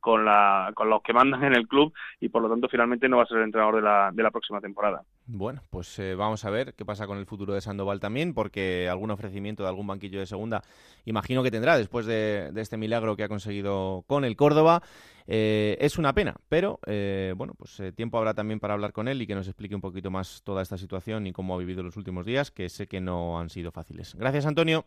[0.00, 3.18] con, la, con los que mandan en el club y por lo tanto finalmente no
[3.18, 5.02] va a ser el entrenador de la, de la próxima temporada.
[5.26, 8.88] Bueno, pues eh, vamos a ver qué pasa con el futuro de Sandoval también, porque
[8.88, 10.62] algún ofrecimiento de algún banquillo de segunda
[11.04, 14.82] imagino que tendrá después de, este milagro que ha conseguido con el Córdoba.
[15.26, 19.22] Eh, es una pena, pero eh, bueno, pues tiempo habrá también para hablar con él
[19.22, 21.96] y que nos explique un poquito más toda esta situación y cómo ha vivido los
[21.96, 24.14] últimos días, que sé que no han sido fáciles.
[24.16, 24.84] Gracias, Antonio.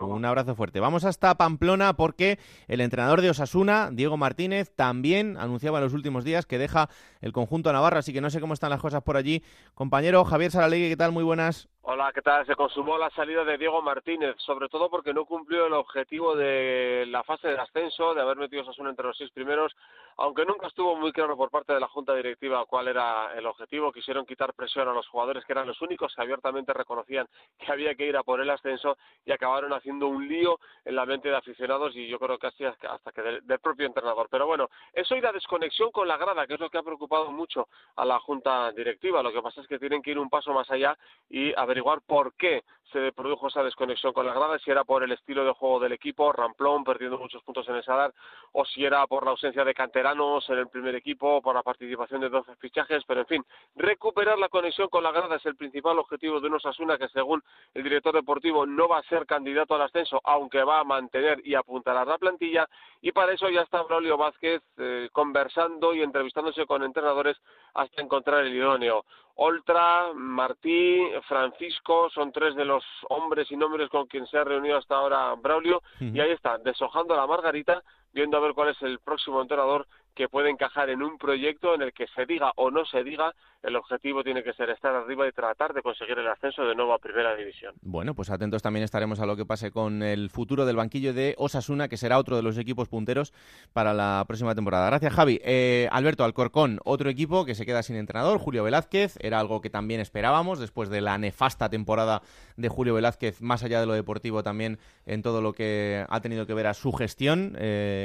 [0.00, 0.80] Un abrazo, fuerte.
[0.80, 6.24] Vamos hasta Pamplona porque el entrenador de Osasuna, Diego Martínez, también anunciaba en los últimos
[6.24, 9.02] días que deja el conjunto a Navarra, así que no sé cómo están las cosas
[9.02, 9.42] por allí.
[9.74, 11.12] Compañero Javier Saralegui, ¿qué tal?
[11.12, 11.68] Muy buenas.
[11.90, 12.44] Hola, ¿qué tal?
[12.44, 17.06] Se consumó la salida de Diego Martínez, sobre todo porque no cumplió el objetivo de
[17.08, 19.74] la fase de ascenso, de haber metido a Osasuna entre los seis primeros,
[20.18, 23.90] aunque nunca estuvo muy claro por parte de la Junta Directiva cuál era el objetivo.
[23.90, 27.26] Quisieron quitar presión a los jugadores, que eran los únicos que abiertamente reconocían
[27.58, 31.06] que había que ir a por el ascenso, y acabaron haciendo un lío en la
[31.06, 34.28] mente de aficionados y yo creo que así hasta que del, del propio entrenador.
[34.30, 37.30] Pero bueno, eso y la desconexión con la grada, que es lo que ha preocupado
[37.30, 37.66] mucho
[37.96, 39.22] a la Junta Directiva.
[39.22, 40.94] Lo que pasa es que tienen que ir un paso más allá
[41.30, 45.02] y haber averiguar por qué se produjo esa desconexión con la grada, si era por
[45.02, 48.14] el estilo de juego del equipo, Ramplón perdiendo muchos puntos en el Sadar,
[48.52, 52.22] o si era por la ausencia de canteranos en el primer equipo, por la participación
[52.22, 53.44] de 12 fichajes, pero en fin,
[53.76, 57.42] recuperar la conexión con la grada es el principal objetivo de unos Asuna que según
[57.74, 61.54] el director deportivo no va a ser candidato al ascenso, aunque va a mantener y
[61.54, 62.66] apuntalar la plantilla,
[63.02, 67.36] y para eso ya está Braulio Vázquez eh, conversando y entrevistándose con entrenadores
[67.74, 69.04] hasta encontrar el idóneo.
[69.40, 74.76] Oltra, Martí, Francisco, son tres de los hombres y nombres con quien se ha reunido
[74.76, 78.98] hasta ahora Braulio, y ahí está, deshojando la margarita viendo a ver cuál es el
[78.98, 79.86] próximo entrenador
[80.18, 83.32] que puede encajar en un proyecto en el que se diga o no se diga,
[83.62, 86.92] el objetivo tiene que ser estar arriba y tratar de conseguir el ascenso de nuevo
[86.92, 87.74] a Primera División.
[87.82, 91.34] Bueno, pues atentos también estaremos a lo que pase con el futuro del banquillo de
[91.38, 93.32] Osasuna, que será otro de los equipos punteros
[93.72, 94.86] para la próxima temporada.
[94.86, 95.40] Gracias, Javi.
[95.44, 99.70] Eh, Alberto Alcorcón, otro equipo que se queda sin entrenador, Julio Velázquez, era algo que
[99.70, 102.22] también esperábamos después de la nefasta temporada
[102.56, 106.46] de Julio Velázquez, más allá de lo deportivo también en todo lo que ha tenido
[106.46, 107.97] que ver a su gestión, eh,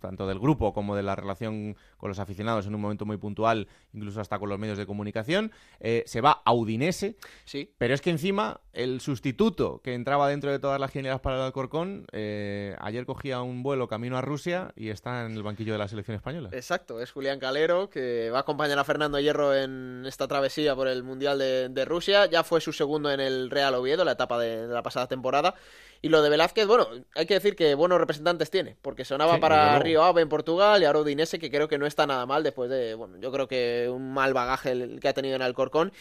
[0.00, 3.68] tanto del grupo como de la relación con los aficionados en un momento muy puntual,
[3.92, 5.52] incluso hasta con los medios de comunicación.
[5.80, 7.72] Eh, se va a Udinese, sí.
[7.78, 11.42] pero es que encima el sustituto que entraba dentro de todas las generas para el
[11.42, 15.78] Alcorcón, eh, ayer cogía un vuelo camino a Rusia y está en el banquillo de
[15.78, 16.50] la selección española.
[16.52, 20.88] Exacto, es Julián Calero, que va a acompañar a Fernando Hierro en esta travesía por
[20.88, 22.26] el Mundial de, Rusia.
[22.26, 25.54] Ya fue su segundo en el Real Oviedo, la etapa de la pasada temporada.
[26.02, 29.78] Y lo de Velázquez, bueno, hay que decir que buenos representantes tiene, porque sonaba para
[29.80, 32.70] Río Ave en Portugal y ahora Udinese, que creo que no está nada mal después
[32.70, 35.92] de, bueno, yo creo que un mal bagaje el que ha tenido en Alcorcón.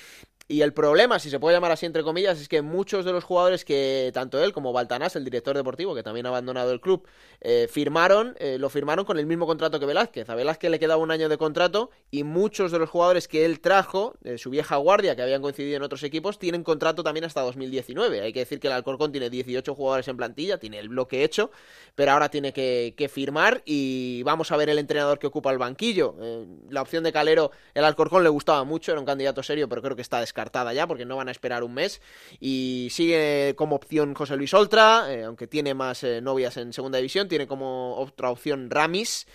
[0.51, 3.23] Y el problema, si se puede llamar así entre comillas, es que muchos de los
[3.23, 7.07] jugadores que tanto él como Baltanás, el director deportivo, que también ha abandonado el club,
[7.39, 10.27] eh, firmaron, eh, lo firmaron con el mismo contrato que Velázquez.
[10.27, 13.59] A Velázquez le quedaba un año de contrato y muchos de los jugadores que él
[13.59, 17.41] trajo, de su vieja guardia, que habían coincidido en otros equipos, tienen contrato también hasta
[17.41, 18.21] 2019.
[18.21, 21.51] Hay que decir que el Alcorcón tiene 18 jugadores en plantilla, tiene el bloque hecho,
[21.93, 26.15] pero ahora tiene que, firmar y vamos a ver el entrenador que ocupa el banquillo.
[26.19, 29.83] Eh, la opción de Calero, el Alcorcón le gustaba mucho, era un candidato serio, pero
[29.83, 32.01] creo que está descartado descartada ya porque no van a esperar un mes.
[32.39, 36.97] Y sigue como opción José Luis Oltra, eh, aunque tiene más eh, novias en segunda
[36.97, 39.27] división, tiene como otra opción Ramis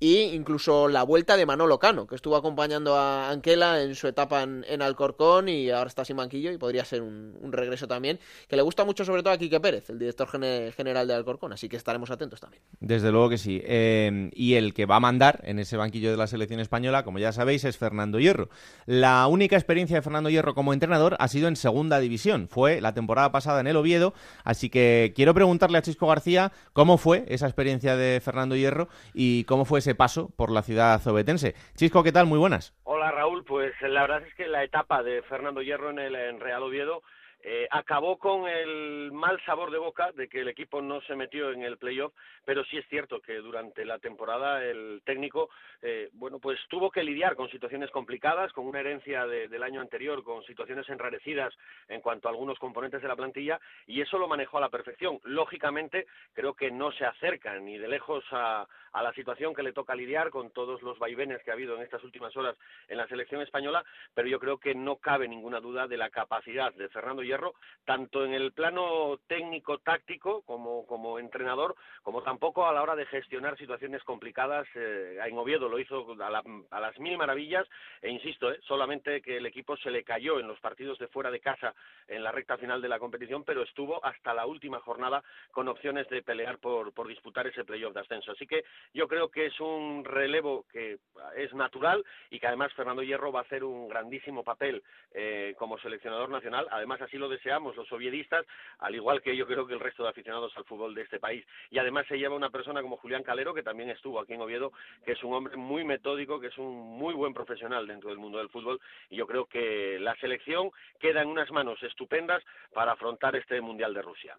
[0.00, 4.42] y incluso la vuelta de Manolo Cano, que estuvo acompañando a Anquela en su etapa
[4.42, 8.62] en, Alcorcón y ahora está sin banquillo y podría ser un, regreso también, que le
[8.62, 12.10] gusta mucho sobre todo a Quique Pérez, el director general de Alcorcón, así que estaremos
[12.10, 12.62] atentos también.
[12.80, 13.60] Desde luego que sí.
[13.62, 17.18] Eh, y el que va a mandar en ese banquillo de la selección española, como
[17.18, 18.48] ya sabéis, es Fernando Hierro.
[18.86, 22.94] La única experiencia de Fernando Hierro como entrenador ha sido en segunda división, fue la
[22.94, 27.46] temporada pasada en el Oviedo, así que quiero preguntarle a Chisco García cómo fue esa
[27.46, 31.54] experiencia de Fernando Hierro y cómo fue ese paso por la ciudad zobetense.
[31.74, 32.26] Chisco, ¿qué tal?
[32.26, 32.74] Muy buenas.
[32.84, 36.40] Hola Raúl, pues la verdad es que la etapa de Fernando Hierro en el en
[36.40, 37.02] Real Oviedo
[37.42, 41.50] eh, acabó con el mal sabor de boca de que el equipo no se metió
[41.50, 42.12] en el playoff,
[42.44, 45.50] pero sí es cierto que durante la temporada el técnico,
[45.82, 50.22] eh, bueno, pues tuvo que lidiar con situaciones complicadas, con una herencia del año anterior,
[50.22, 51.54] con situaciones enrarecidas
[51.88, 55.18] en cuanto a algunos componentes de la plantilla, y eso lo manejó a la perfección.
[55.24, 59.72] Lógicamente, creo que no se acerca ni de lejos a, a la situación que le
[59.72, 62.56] toca lidiar con todos los vaivenes que ha habido en estas últimas horas
[62.88, 63.84] en la selección española,
[64.14, 67.54] pero yo creo que no cabe ninguna duda de la capacidad de Fernando Hierro,
[67.84, 73.56] tanto en el plano técnico-táctico como, como entrenador, como tampoco a la hora de gestionar
[73.56, 74.66] situaciones complicadas.
[74.74, 77.68] Eh, en Oviedo lo hizo a, las mil maravillas,
[78.02, 81.30] e insisto, eh, solamente que el equipo se le cayó en los partidos de fuera
[81.30, 81.74] de casa
[82.08, 85.22] en la recta final de la competición, pero estuvo hasta la última jornada
[85.52, 88.32] con opciones de pelear por, por disputar ese playoff de ascenso.
[88.32, 90.98] Así que yo creo que es un relevo que
[91.36, 95.78] es natural y que además Fernando Hierro va a hacer un grandísimo papel eh, como
[95.78, 96.66] seleccionador nacional.
[96.70, 98.46] Además, así lo deseamos los soviedistas,
[98.78, 101.46] al igual que yo creo que el resto de aficionados al fútbol de este país.
[101.70, 104.72] Y además se lleva una persona como Julián Calero, que también estuvo aquí en Oviedo,
[105.04, 108.38] que es un hombre muy metódico, que es un muy buen profesional dentro del mundo
[108.38, 108.80] del fútbol.
[109.08, 112.42] Y yo creo que la selección queda en unas manos estupendas
[112.72, 114.36] para afrontar este Mundial de Rusia.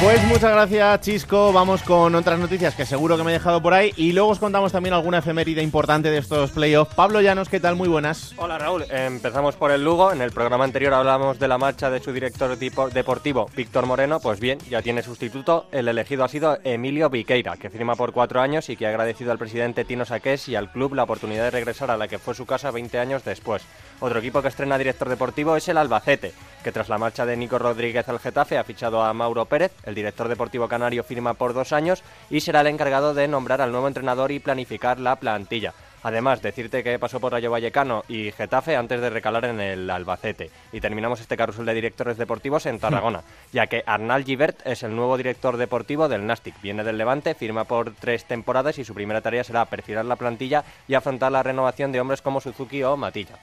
[0.00, 1.52] Pues muchas gracias, Chisco.
[1.52, 3.92] Vamos con otras noticias que seguro que me he dejado por ahí.
[3.98, 6.94] Y luego os contamos también alguna efeméride importante de estos playoffs.
[6.94, 7.76] Pablo Llanos, ¿qué tal?
[7.76, 8.32] Muy buenas.
[8.38, 8.86] Hola, Raúl.
[8.88, 10.10] Empezamos por el Lugo.
[10.10, 14.20] En el programa anterior hablábamos de la marcha de su director deportivo, Víctor Moreno.
[14.20, 15.66] Pues bien, ya tiene sustituto.
[15.70, 19.32] El elegido ha sido Emilio Viqueira, que firma por cuatro años y que ha agradecido
[19.32, 22.34] al presidente Tino Saqués y al club la oportunidad de regresar a la que fue
[22.34, 23.62] su casa 20 años después.
[24.00, 26.32] Otro equipo que estrena director deportivo es el Albacete,
[26.64, 29.94] que tras la marcha de Nico Rodríguez al Getafe ha fichado a Mauro Pérez, el
[29.94, 33.88] director deportivo canario firma por dos años y será el encargado de nombrar al nuevo
[33.88, 35.74] entrenador y planificar la plantilla.
[36.02, 40.50] Además, decirte que pasó por Rayo Vallecano y Getafe antes de recalar en el Albacete.
[40.72, 43.22] Y terminamos este carrusel de directores deportivos en Tarragona,
[43.52, 46.58] ya que Arnal Givert es el nuevo director deportivo del Nastic.
[46.62, 50.64] Viene del Levante, firma por tres temporadas y su primera tarea será perfilar la plantilla
[50.88, 53.36] y afrontar la renovación de hombres como Suzuki o Matilla.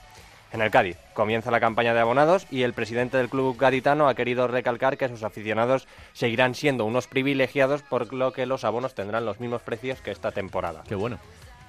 [0.54, 4.16] En el Cádiz comienza la campaña de abonados y el presidente del club gaditano ha
[4.16, 9.26] querido recalcar que sus aficionados seguirán siendo unos privilegiados por lo que los abonos tendrán
[9.26, 10.84] los mismos precios que esta temporada.
[10.88, 11.20] Qué bueno.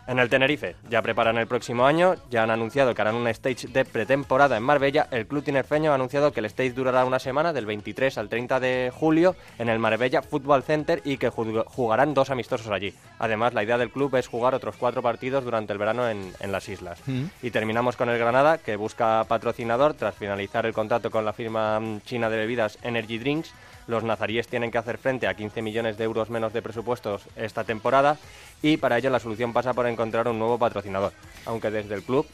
[0.08, 3.68] En el Tenerife ya preparan el próximo año, ya han anunciado que harán un stage
[3.68, 5.06] de pretemporada en Marbella.
[5.10, 8.58] El club tinerfeño ha anunciado que el stage durará una semana, del 23 al 30
[8.58, 12.94] de julio, en el Marbella Football Center y que jugarán dos amistosos allí.
[13.18, 16.70] Además, la idea del club es jugar otros cuatro partidos durante el verano en, las
[16.70, 16.98] islas.
[17.04, 17.24] Mm.
[17.42, 21.78] Y terminamos con el Granada, que busca patrocinador tras finalizar el contrato con la firma
[21.80, 23.52] mm, china de bebidas Energy Drinks
[23.88, 27.64] los nazaríes tienen que hacer frente a 15 millones de euros menos de presupuestos esta
[27.64, 28.16] temporada
[28.62, 31.12] y para ello la solución pasa por encontrar un nuevo patrocinador,
[31.46, 32.26] aunque desde el club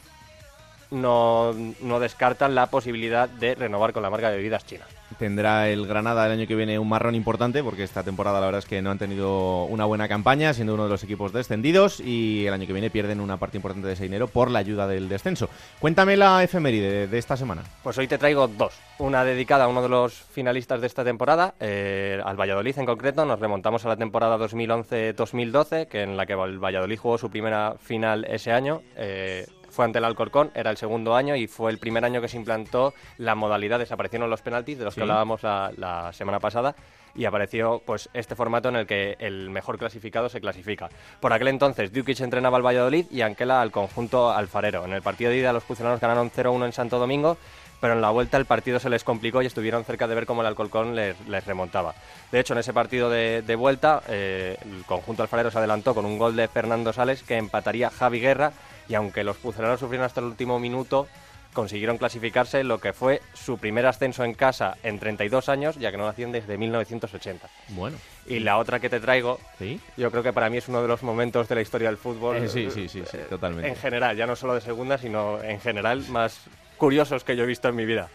[0.91, 4.85] no, no descartan la posibilidad de renovar con la marca de bebidas china
[5.17, 8.59] tendrá el Granada el año que viene un marrón importante porque esta temporada la verdad
[8.59, 12.45] es que no han tenido una buena campaña siendo uno de los equipos descendidos y
[12.45, 15.09] el año que viene pierden una parte importante de ese dinero por la ayuda del
[15.09, 15.49] descenso.
[15.79, 17.63] Cuéntame la efeméride de, esta semana.
[17.83, 18.73] Pues hoy te traigo dos.
[18.97, 23.25] Una dedicada a uno de los finalistas de esta temporada, eh, al Valladolid en concreto.
[23.25, 27.75] Nos remontamos a la temporada 2011-2012, que en la que el Valladolid jugó su primera
[27.79, 28.81] final ese año.
[28.95, 29.45] Eh,
[29.75, 32.37] fue ante el Alcorcón, era el segundo año y fue el primer año que se
[32.37, 36.75] implantó la modalidad, desaparecieron los penaltis de los que hablábamos la, semana pasada
[37.13, 40.89] y apareció pues este formato en el que el mejor clasificado se clasifica.
[41.19, 44.85] Por aquel entonces Dukic entrenaba al Valladolid y Anquela al conjunto alfarero.
[44.85, 47.37] En el partido de ida los pucelanos ganaron 0-1 en Santo Domingo,
[47.79, 50.41] pero en la vuelta el partido se les complicó y estuvieron cerca de ver cómo
[50.41, 51.93] el Alcorcón les, remontaba.
[52.31, 56.17] De hecho, en ese partido de, vuelta eh, el conjunto alfarero se adelantó con un
[56.17, 58.53] gol de Fernando Sales que empataría Javi Guerra
[58.87, 61.07] y aunque los pucelanos sufrieron hasta el último minuto,
[61.55, 65.89] consiguieron clasificarse en lo que fue su primer ascenso en casa en 32 años, ya
[65.89, 67.49] que no lo hacían desde 1980.
[67.69, 67.97] Bueno.
[68.27, 69.79] Y la otra que te traigo, ¿Sí?
[69.97, 72.37] yo creo que para mí es uno de los momentos de la historia del fútbol.
[72.37, 73.69] Eh, sí, sí, sí, sí, totalmente.
[73.69, 76.41] En general, ya no solo de segunda, sino en general más
[76.77, 78.09] curiosos que yo he visto en mi vida.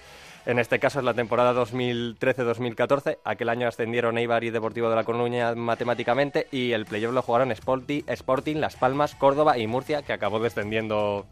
[0.46, 3.18] En este caso es la temporada 2013-2014.
[3.24, 7.52] Aquel año ascendieron Eibar y Deportivo de La Coruña matemáticamente y el playoff lo jugaron
[7.52, 11.26] Sporting, Las Palmas, Córdoba y Murcia, que acabó descendiendo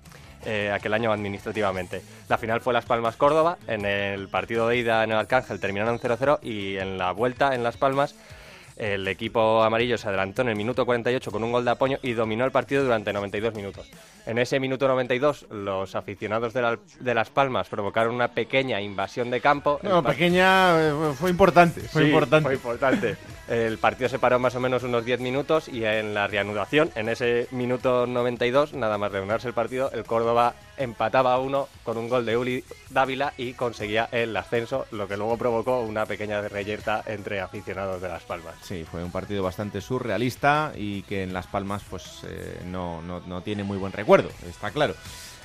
[0.45, 2.03] eh, aquel año administrativamente.
[2.29, 5.99] La final fue Las Palmas Córdoba, en el partido de ida en el Arcángel terminaron
[5.99, 8.15] 0-0 y en la vuelta en Las Palmas
[8.79, 12.12] el equipo amarillo se adelantó en el minuto 48 con un gol de apoyo y
[12.12, 13.91] dominó el partido durante 92 minutos.
[14.24, 19.81] En ese minuto 92, los aficionados de, Las Palmas provocaron una pequeña invasión de campo.
[19.83, 21.81] No, pequeña, eh, fue importante.
[21.81, 22.45] Fue importante.
[22.45, 23.16] Fue importante.
[23.49, 27.09] El partido se paró más o menos unos 10 minutos y en la reanudación, en
[27.09, 32.09] ese minuto 92, nada más reanudarse el partido, el Córdoba empataba a uno con un
[32.09, 37.03] gol de Uli Dávila y conseguía el ascenso, lo que luego provocó una pequeña reyerta
[37.07, 38.55] entre aficionados de Las Palmas.
[38.62, 43.43] Sí, fue un partido bastante surrealista y que en Las Palmas pues eh, no, no,
[43.43, 44.95] tiene muy buen recuerdo, está claro.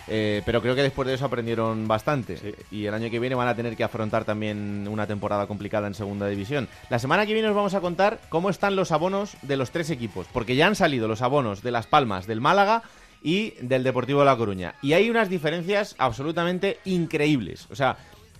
[0.08, 2.56] Eh, pero creo que después de eso aprendieron bastante.
[2.72, 5.94] Y el año que viene van a tener que afrontar también una temporada complicada en
[5.94, 6.68] segunda división.
[6.90, 9.90] La semana que viene os vamos a contar cómo están los abonos de los tres
[9.90, 10.28] equipos.
[10.34, 12.84] Porque ya han salido los abonos de Las Palmas, del Málaga
[13.24, 14.76] y del Deportivo de La Coruña.
[14.82, 17.68] Y hay unas diferencias absolutamente increíbles.
[17.72, 17.98] O sea,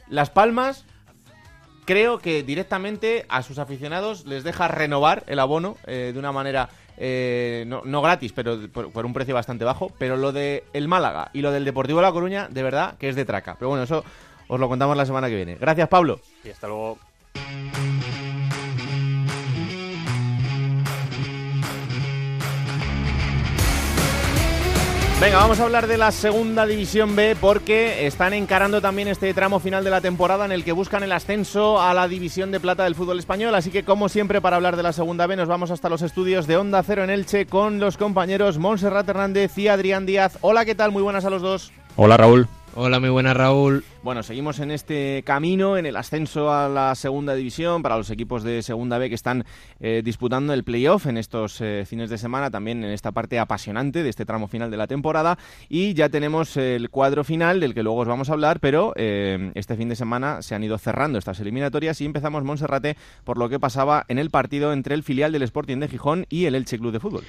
[0.10, 0.86] Las Palmas
[1.86, 6.70] creo que directamente a sus aficionados les deja renovar el abono eh, de una manera
[6.98, 9.92] eh, no, gratis, pero por, un precio bastante bajo.
[9.98, 13.10] Pero lo de el Málaga y lo del Deportivo de La Coruña, de verdad que
[13.10, 13.56] es de traca.
[13.58, 14.04] Pero bueno, eso
[14.48, 15.56] os lo contamos la semana que viene.
[15.56, 16.20] Gracias, Pablo.
[16.44, 16.98] Y hasta luego.
[25.24, 29.62] Venga, vamos a hablar de la segunda división B porque están encarando también este tramo
[29.62, 32.84] final de la temporada en el que buscan el ascenso a la división de plata
[32.84, 33.56] del fútbol español.
[33.56, 36.46] Así que, como siempre, para hablar de la segunda B, nos vamos hasta los estudios
[36.46, 40.38] de Onda Cero en Elche con los compañeros Montserrat Hernández y Adrián Díaz.
[40.42, 40.92] Hola, ¿qué tal?
[40.92, 41.72] Muy buenas a los dos.
[41.96, 42.50] Hola, Raúl.
[42.76, 43.84] Hola, muy buenas, Raúl.
[44.02, 48.42] Bueno, seguimos en este camino, en el ascenso a la segunda división para los equipos
[48.42, 49.46] de segunda B que están
[49.80, 54.02] eh, disputando el playoff en estos eh, fines de semana, también en esta parte apasionante
[54.02, 55.38] de este tramo final de la temporada.
[55.70, 59.52] Y ya tenemos el cuadro final del que luego os vamos a hablar, pero eh,
[59.54, 63.50] este fin de semana se han ido cerrando estas eliminatorias y empezamos Monserrate por lo
[63.50, 66.80] que pasaba en el partido entre el filial del Sporting de Gijón y el Elche
[66.80, 67.24] Club de Fútbol.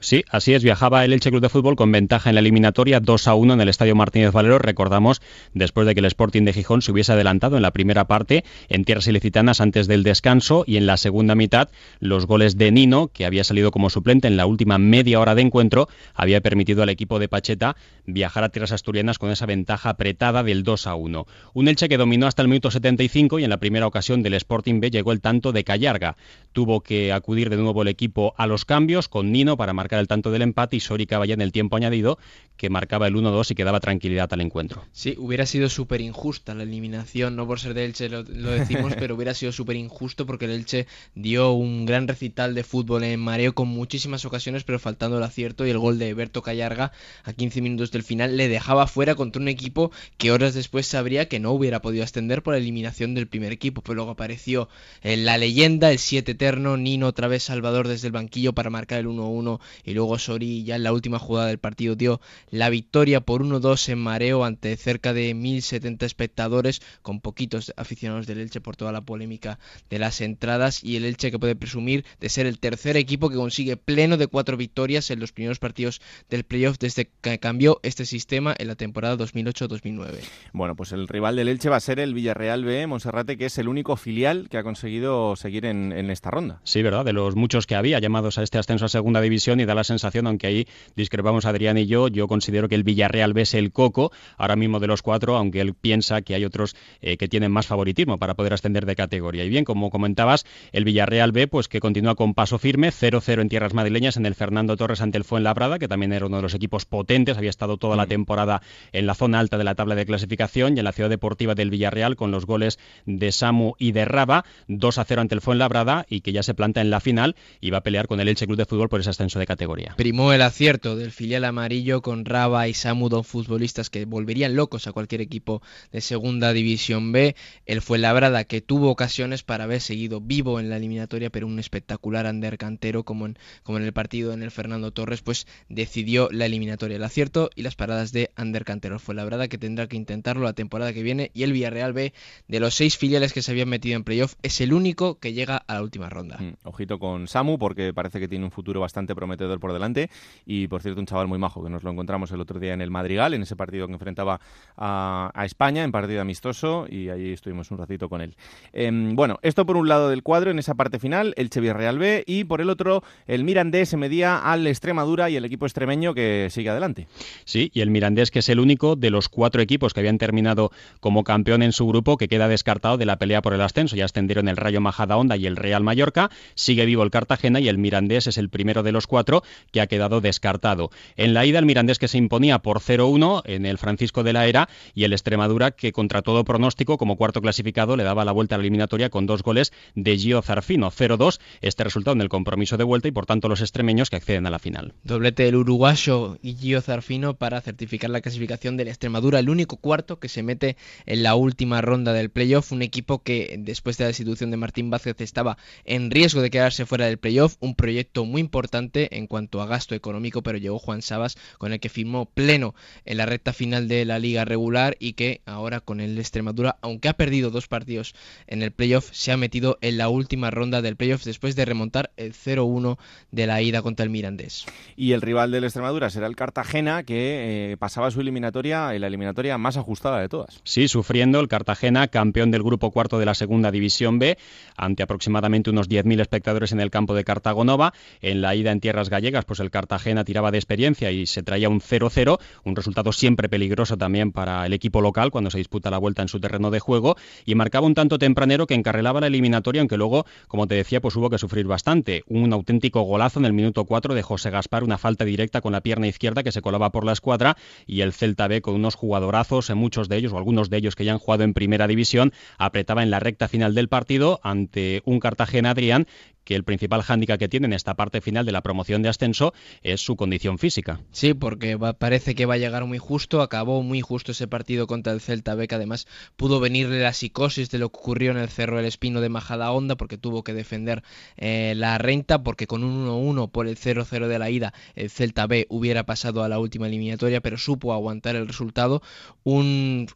[0.00, 0.62] Sí, así es.
[0.62, 3.60] Viajaba el Elche Club de Fútbol con ventaja en la eliminatoria 2 a 1 en
[3.60, 4.60] el Estadio Martínez Valero.
[4.60, 5.20] Recordamos,
[5.54, 8.84] después de que el Sporting de Gijón se hubiese adelantado en la primera parte en
[8.84, 11.68] tierras ilicitanas antes del descanso y en la segunda mitad
[11.98, 15.42] los goles de Nino, que había salido como suplente en la última media hora de
[15.42, 17.74] encuentro, había permitido al equipo de Pacheta
[18.06, 21.26] viajar a tierras asturianas con esa ventaja apretada del 2 a 1.
[21.54, 24.78] Un Elche que dominó hasta el minuto 75 y en la primera ocasión del Sporting
[24.78, 26.16] B llegó el tanto de Callarga.
[26.52, 30.00] Tuvo que acudir de nuevo el equipo a los cambios con Nino para marcar marcar
[30.00, 32.18] el tanto del empate y Sori vaya en el tiempo añadido
[32.58, 34.84] que marcaba el 1-2 y que daba tranquilidad al encuentro.
[34.92, 39.14] Sí, hubiera sido súper injusta la eliminación, no por ser de Elche lo, decimos, pero
[39.14, 43.54] hubiera sido súper injusto porque el Elche dio un gran recital de fútbol en mareo
[43.54, 47.62] con muchísimas ocasiones, pero faltando el acierto y el gol de Berto Callarga a 15
[47.62, 51.52] minutos del final le dejaba fuera contra un equipo que horas después sabría que no
[51.52, 54.68] hubiera podido ascender por la eliminación del primer equipo, pero luego apareció
[55.02, 58.98] en la leyenda, el 7 eterno, Nino otra vez Salvador desde el banquillo para marcar
[58.98, 62.20] el 1-1 y luego Sori ya en la última jugada del partido dio
[62.50, 68.38] la victoria por 1-2 en mareo ante cerca de 1070 espectadores con poquitos aficionados del
[68.38, 69.58] Elche por toda la polémica
[69.90, 73.36] de las entradas y el Elche que puede presumir de ser el tercer equipo que
[73.36, 78.04] consigue pleno de cuatro victorias en los primeros partidos del playoff desde que cambió este
[78.04, 80.20] sistema en la temporada 2008-2009.
[80.52, 83.58] Bueno, pues el rival del Elche va a ser el Villarreal B, Monserrate, que es
[83.58, 86.60] el único filial que ha conseguido seguir en, en esta ronda.
[86.64, 87.04] Sí, ¿verdad?
[87.04, 89.84] De los muchos que había llamados a este ascenso a segunda división y da la
[89.84, 90.66] sensación, aunque ahí
[90.96, 94.80] discrepamos Adrián y yo, yo considero que el Villarreal B es el coco ahora mismo
[94.80, 98.34] de los cuatro, aunque él piensa que hay otros eh, que tienen más favoritismo para
[98.34, 99.44] poder ascender de categoría.
[99.44, 103.48] Y bien, como comentabas, el Villarreal B, pues que continúa con paso firme, 0-0 en
[103.48, 106.54] tierras madrileñas en el Fernando Torres ante el Fuenlabrada, que también era uno de los
[106.54, 108.08] equipos potentes, había estado toda la mm.
[108.08, 108.62] temporada
[108.92, 111.70] en la zona alta de la tabla de clasificación y en la ciudad deportiva del
[111.70, 116.32] Villarreal con los goles de Samu y de Raba, 2-0 ante el Fuenlabrada y que
[116.32, 118.64] ya se planta en la final y va a pelear con el Elche Club de
[118.64, 119.57] Fútbol por ese ascenso de categoría.
[119.96, 124.86] Primó el acierto del filial amarillo con Raba y Samu, dos futbolistas que volverían locos
[124.86, 127.34] a cualquier equipo de segunda división B.
[127.66, 131.58] Él fue Labrada que tuvo ocasiones para haber seguido vivo en la eliminatoria, pero un
[131.58, 136.28] espectacular Ander Cantero como en, como en el partido en el Fernando Torres, pues decidió
[136.30, 136.96] la eliminatoria.
[136.96, 138.98] El acierto y las paradas de Ander Cantero.
[138.98, 142.12] Fue Labrada que tendrá que intentarlo la temporada que viene y el Villarreal B,
[142.46, 145.56] de los seis filiales que se habían metido en playoff, es el único que llega
[145.66, 146.38] a la última ronda.
[146.38, 150.10] Mm, ojito con Samu porque parece que tiene un futuro bastante prometedor por delante
[150.46, 152.80] y por cierto un chaval muy majo que nos lo encontramos el otro día en
[152.80, 154.40] el Madrigal, en ese partido que enfrentaba
[154.76, 158.36] a, España en partido amistoso y ahí estuvimos un ratito con él.
[158.72, 162.24] Em, bueno, esto por un lado del cuadro en esa parte final, el Real B
[162.26, 166.48] y por el otro el Mirandés se medía al Extremadura y el equipo extremeño que
[166.50, 167.08] sigue adelante.
[167.44, 170.70] Sí, y el Mirandés que es el único de los cuatro equipos que habían terminado
[171.00, 173.96] como campeón en su grupo que queda descartado de la pelea por el ascenso.
[173.96, 177.78] Ya ascendieron el Rayo Majadahonda y el Real Mallorca, sigue vivo el Cartagena y el
[177.78, 179.37] Mirandés es el primero de los cuatro
[179.72, 180.90] que ha quedado descartado.
[181.16, 184.46] En la ida el Mirandés que se imponía por 0-1 en el Francisco de la
[184.46, 188.54] Era y el Extremadura que contra todo pronóstico como cuarto clasificado le daba la vuelta
[188.54, 192.76] a la eliminatoria con dos goles de Gio Zarfino, 0-2 este resultado en el compromiso
[192.76, 194.94] de vuelta y por tanto los extremeños que acceden a la final.
[195.04, 200.18] Doblete del uruguayo y Gio Zarfino para certificar la clasificación del Extremadura, el único cuarto
[200.18, 200.76] que se mete
[201.06, 204.90] en la última ronda del playoff, un equipo que después de la destitución de Martín
[204.90, 209.62] Vázquez estaba en riesgo de quedarse fuera del playoff, un proyecto muy importante en cuanto
[209.62, 212.74] a gasto económico, pero llegó Juan Sabas con el que firmó pleno
[213.04, 217.08] en la recta final de la liga regular y que ahora con el Extremadura, aunque
[217.08, 218.14] ha perdido dos partidos
[218.46, 222.10] en el playoff, se ha metido en la última ronda del playoff después de remontar
[222.16, 222.98] el 0-1
[223.30, 224.66] de la ida contra el Mirandés.
[224.96, 229.06] Y el rival del Extremadura será el Cartagena, que eh, pasaba su eliminatoria en la
[229.06, 230.60] eliminatoria más ajustada de todas.
[230.64, 234.38] Sí, sufriendo el Cartagena, campeón del grupo cuarto de la segunda división B,
[234.76, 237.92] ante aproximadamente unos 10.000 espectadores en el campo de Cartagonova.
[238.20, 241.68] En la ida en tierras gallegas, pues el Cartagena tiraba de experiencia y se traía
[241.68, 245.98] un 0-0, un resultado siempre peligroso también para el equipo local cuando se disputa la
[245.98, 249.80] vuelta en su terreno de juego y marcaba un tanto tempranero que encarrelaba la eliminatoria,
[249.82, 252.22] aunque luego, como te decía, pues hubo que sufrir bastante.
[252.26, 255.80] Un auténtico golazo en el minuto 4 de José Gaspar, una falta directa con la
[255.80, 257.56] pierna izquierda que se colaba por la escuadra
[257.86, 260.94] y el Celta B con unos jugadorazos, en muchos de ellos o algunos de ellos
[260.94, 265.02] que ya han jugado en primera división, apretaba en la recta final del partido ante
[265.04, 266.06] un Cartagena Adrián
[266.48, 269.52] que el principal hándicap que tiene en esta parte final de la promoción de ascenso
[269.82, 271.00] es su condición física.
[271.12, 275.12] Sí, porque parece que va a llegar muy justo, acabó muy justo ese partido contra
[275.12, 278.48] el Celta B, que además pudo venirle la psicosis de lo que ocurrió en el
[278.48, 281.02] Cerro del Espino de Majada Honda, porque tuvo que defender
[281.36, 285.46] eh, la renta, porque con un 1-1 por el 0-0 de la ida, el Celta
[285.46, 289.02] B hubiera pasado a la última eliminatoria, pero supo aguantar el resultado.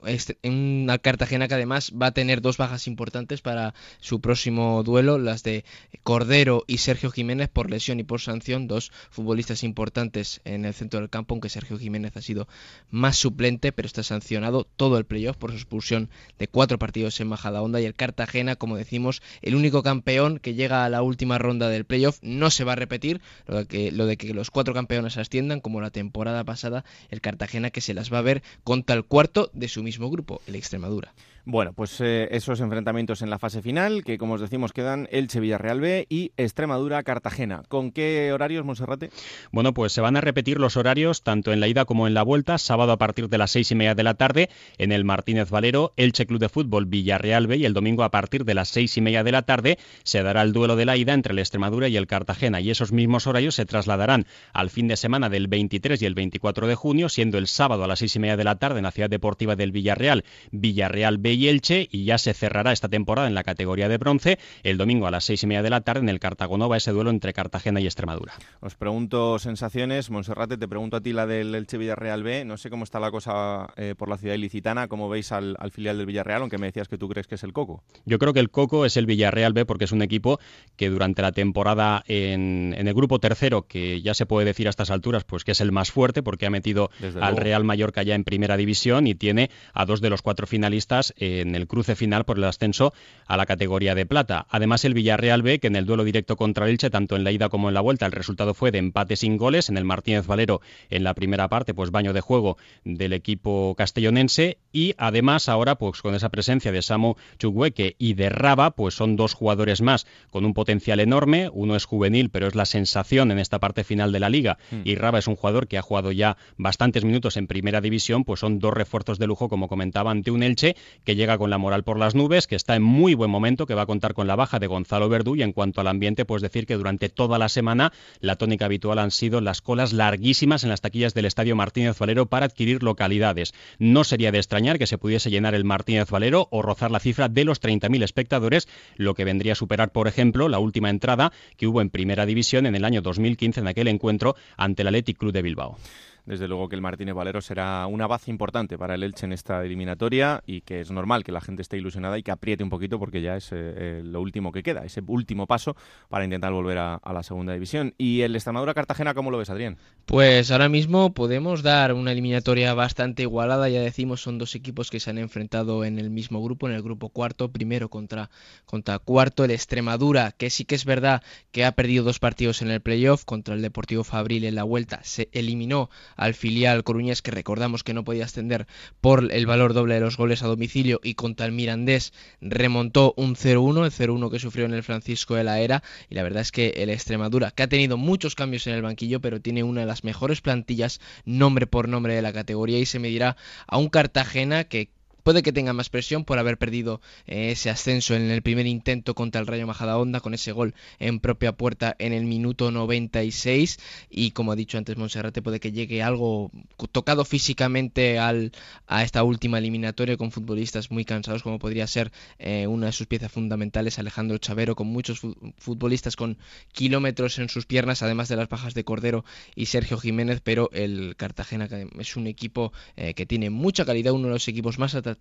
[0.06, 5.18] Este, una Cartagena que además va a tener dos bajas importantes para su próximo duelo,
[5.18, 5.64] las de
[6.02, 11.00] Cordero y Sergio Jiménez por lesión y por sanción, dos futbolistas importantes en el centro
[11.00, 12.48] del campo, aunque Sergio Jiménez ha sido
[12.90, 16.08] más suplente, pero está sancionado todo el playoff por su expulsión
[16.38, 20.84] de cuatro partidos en Majadahonda y el Cartagena, como decimos, el único campeón que llega
[20.84, 24.50] a la última ronda del playoff, no se va a repetir lo de que, los
[24.50, 28.42] cuatro campeones asciendan, como la temporada pasada, el Cartagena que se las va a ver
[28.64, 31.12] contra el cuarto de su mismo grupo, el Extremadura.
[31.44, 35.40] Bueno, pues eh, esos enfrentamientos en la fase final, que como os decimos quedan Elche
[35.40, 37.64] Villarreal B y Extremadura Cartagena.
[37.66, 39.10] ¿Con qué horarios, Monserrate?
[39.50, 42.22] Bueno, pues se van a repetir los horarios tanto en la ida como en la
[42.22, 45.50] vuelta, sábado a partir de las seis y media de la tarde en el Martínez
[45.50, 48.96] Valero, Elche Club de Fútbol Villarreal B y el domingo a partir de las seis
[48.96, 51.88] y media de la tarde se dará el duelo de la ida entre el Extremadura
[51.88, 56.00] y el Cartagena y esos mismos horarios se trasladarán al fin de semana del 23
[56.02, 58.60] y el 24 de junio, siendo el sábado a las seis y media de la
[58.60, 62.72] tarde en la ciudad deportiva del Villarreal, Villarreal B y Elche y ya se cerrará
[62.72, 65.70] esta temporada en la categoría de bronce el domingo a las seis y media de
[65.70, 68.34] la tarde en el Cartagonova ese duelo entre Cartagena y Extremadura.
[68.60, 72.70] Os pregunto sensaciones, Monserrate, te pregunto a ti la del Elche Villarreal B, no sé
[72.70, 76.42] cómo está la cosa eh, por la ciudad ilicitana, cómo veis al, filial del Villarreal,
[76.42, 77.82] aunque me decías que tú crees que es el Coco.
[78.04, 80.38] Yo creo que el Coco es el Villarreal B porque es un equipo
[80.76, 84.90] que durante la temporada en, el grupo tercero, que ya se puede decir a estas
[84.90, 88.24] alturas, pues que es el más fuerte porque ha metido al Real Mallorca ya en
[88.24, 92.38] primera división y tiene a dos de los cuatro finalistas en el cruce final por
[92.38, 92.92] el ascenso
[93.26, 94.46] a la categoría de plata.
[94.50, 97.30] Además, el Villarreal B, que en el duelo directo contra el Elche, tanto en la
[97.32, 99.68] ida como en la vuelta, el resultado fue de empate sin goles.
[99.68, 100.60] En el Martínez Valero,
[100.90, 104.58] en la primera parte, pues baño de juego del equipo castellonense.
[104.72, 109.16] Y además, ahora, pues con esa presencia de Samu Chukwueke y de Raba, pues son
[109.16, 111.48] dos jugadores más con un potencial enorme.
[111.52, 114.58] Uno es juvenil, pero es la sensación en esta parte final de la liga.
[114.70, 114.80] Hmm.
[114.84, 118.40] Y Raba es un jugador que ha jugado ya bastantes minutos en primera división, pues
[118.40, 121.84] son dos refuerzos de lujo, como comentaba, ante un Elche que llega con la moral
[121.84, 124.36] por las nubes, que está en muy buen momento, que va a contar con la
[124.36, 127.48] baja de Gonzalo Verdú y en cuanto al ambiente, pues decir que durante toda la
[127.48, 131.98] semana la tónica habitual han sido las colas larguísimas en las taquillas del Estadio Martínez
[131.98, 133.54] Valero para adquirir localidades.
[133.78, 137.28] No sería de extrañar que se pudiese llenar el Martínez Valero o rozar la cifra
[137.28, 141.66] de los 30.000 espectadores, lo que vendría a superar, por ejemplo, la última entrada que
[141.66, 145.32] hubo en Primera División en el año 2015 en aquel encuentro ante el Athletic Club
[145.32, 145.76] de Bilbao
[146.24, 149.64] desde luego que el Martínez Valero será una base importante para el Elche en esta
[149.64, 152.98] eliminatoria y que es normal que la gente esté ilusionada y que apriete un poquito
[152.98, 155.76] porque ya es eh, eh, lo último que queda, ese último paso
[156.08, 157.94] para intentar volver a, la segunda división.
[157.98, 159.76] ¿Y el Extremadura Cartagena cómo lo ves, Adrián?
[160.06, 165.00] Pues ahora mismo podemos dar una eliminatoria bastante igualada, ya decimos, son dos equipos que
[165.00, 168.30] se han enfrentado en el mismo grupo, en el grupo cuarto, primero contra,
[168.64, 172.70] contra cuarto, el Extremadura, que sí que es verdad que ha perdido dos partidos en
[172.70, 177.30] el playoff contra el Deportivo Fabril en la vuelta, se eliminó al filial coruñés que
[177.30, 178.66] recordamos que no podía ascender
[179.00, 183.34] por el valor doble de los goles a domicilio y contra el Mirandés remontó un
[183.34, 185.82] 0-1, el 0-1 que sufrió en el Francisco de la Era.
[186.08, 189.20] Y la verdad es que el Extremadura, que ha tenido muchos cambios en el banquillo,
[189.20, 192.78] pero tiene una de las mejores plantillas nombre por nombre de la categoría.
[192.78, 193.36] Y se medirá
[193.66, 194.90] a un Cartagena que
[195.22, 199.14] Puede que tenga más presión por haber perdido eh, ese ascenso en el primer intento
[199.14, 203.78] contra el Rayo Majadahonda con ese gol en propia puerta en el minuto 96
[204.10, 206.50] y como ha dicho antes Monserrate puede que llegue algo
[206.90, 208.50] tocado físicamente al,
[208.88, 213.06] a esta última eliminatoria con futbolistas muy cansados como podría ser eh, una de sus
[213.06, 215.20] piezas fundamentales Alejandro Chavero con muchos
[215.58, 216.36] futbolistas con
[216.72, 221.14] kilómetros en sus piernas además de las bajas de Cordero y Sergio Jiménez pero el
[221.16, 221.68] Cartagena
[221.98, 225.11] es un equipo eh, que tiene mucha calidad uno de los equipos más atractivos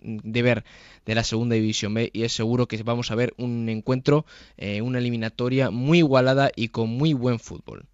[0.00, 0.64] de ver
[1.06, 4.24] de la segunda división B y es seguro que vamos a ver un encuentro,
[4.56, 7.89] eh, una eliminatoria muy igualada y con muy buen fútbol.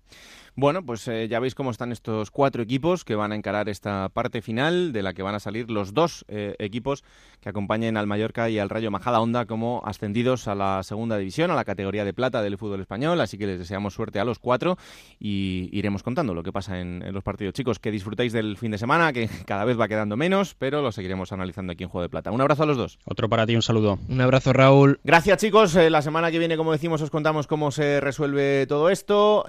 [0.58, 4.08] Bueno, pues eh, ya veis cómo están estos cuatro equipos que van a encarar esta
[4.08, 7.04] parte final, de la que van a salir los dos eh, equipos
[7.42, 11.50] que acompañen al Mallorca y al Rayo Majada Onda como ascendidos a la segunda división,
[11.50, 13.20] a la categoría de plata del fútbol español.
[13.20, 14.78] Así que les deseamos suerte a los cuatro
[15.20, 17.52] y iremos contando lo que pasa en, los partidos.
[17.52, 20.90] Chicos, que disfrutéis del fin de semana, que cada vez va quedando menos, pero lo
[20.90, 22.30] seguiremos analizando aquí en Juego de Plata.
[22.30, 22.98] Un abrazo a los dos.
[23.04, 23.98] Otro para ti, un saludo.
[24.08, 25.00] Un abrazo, Raúl.
[25.04, 25.76] Gracias, chicos.
[25.76, 29.44] Eh, la semana que viene, como decimos, os contamos cómo se resuelve todo esto.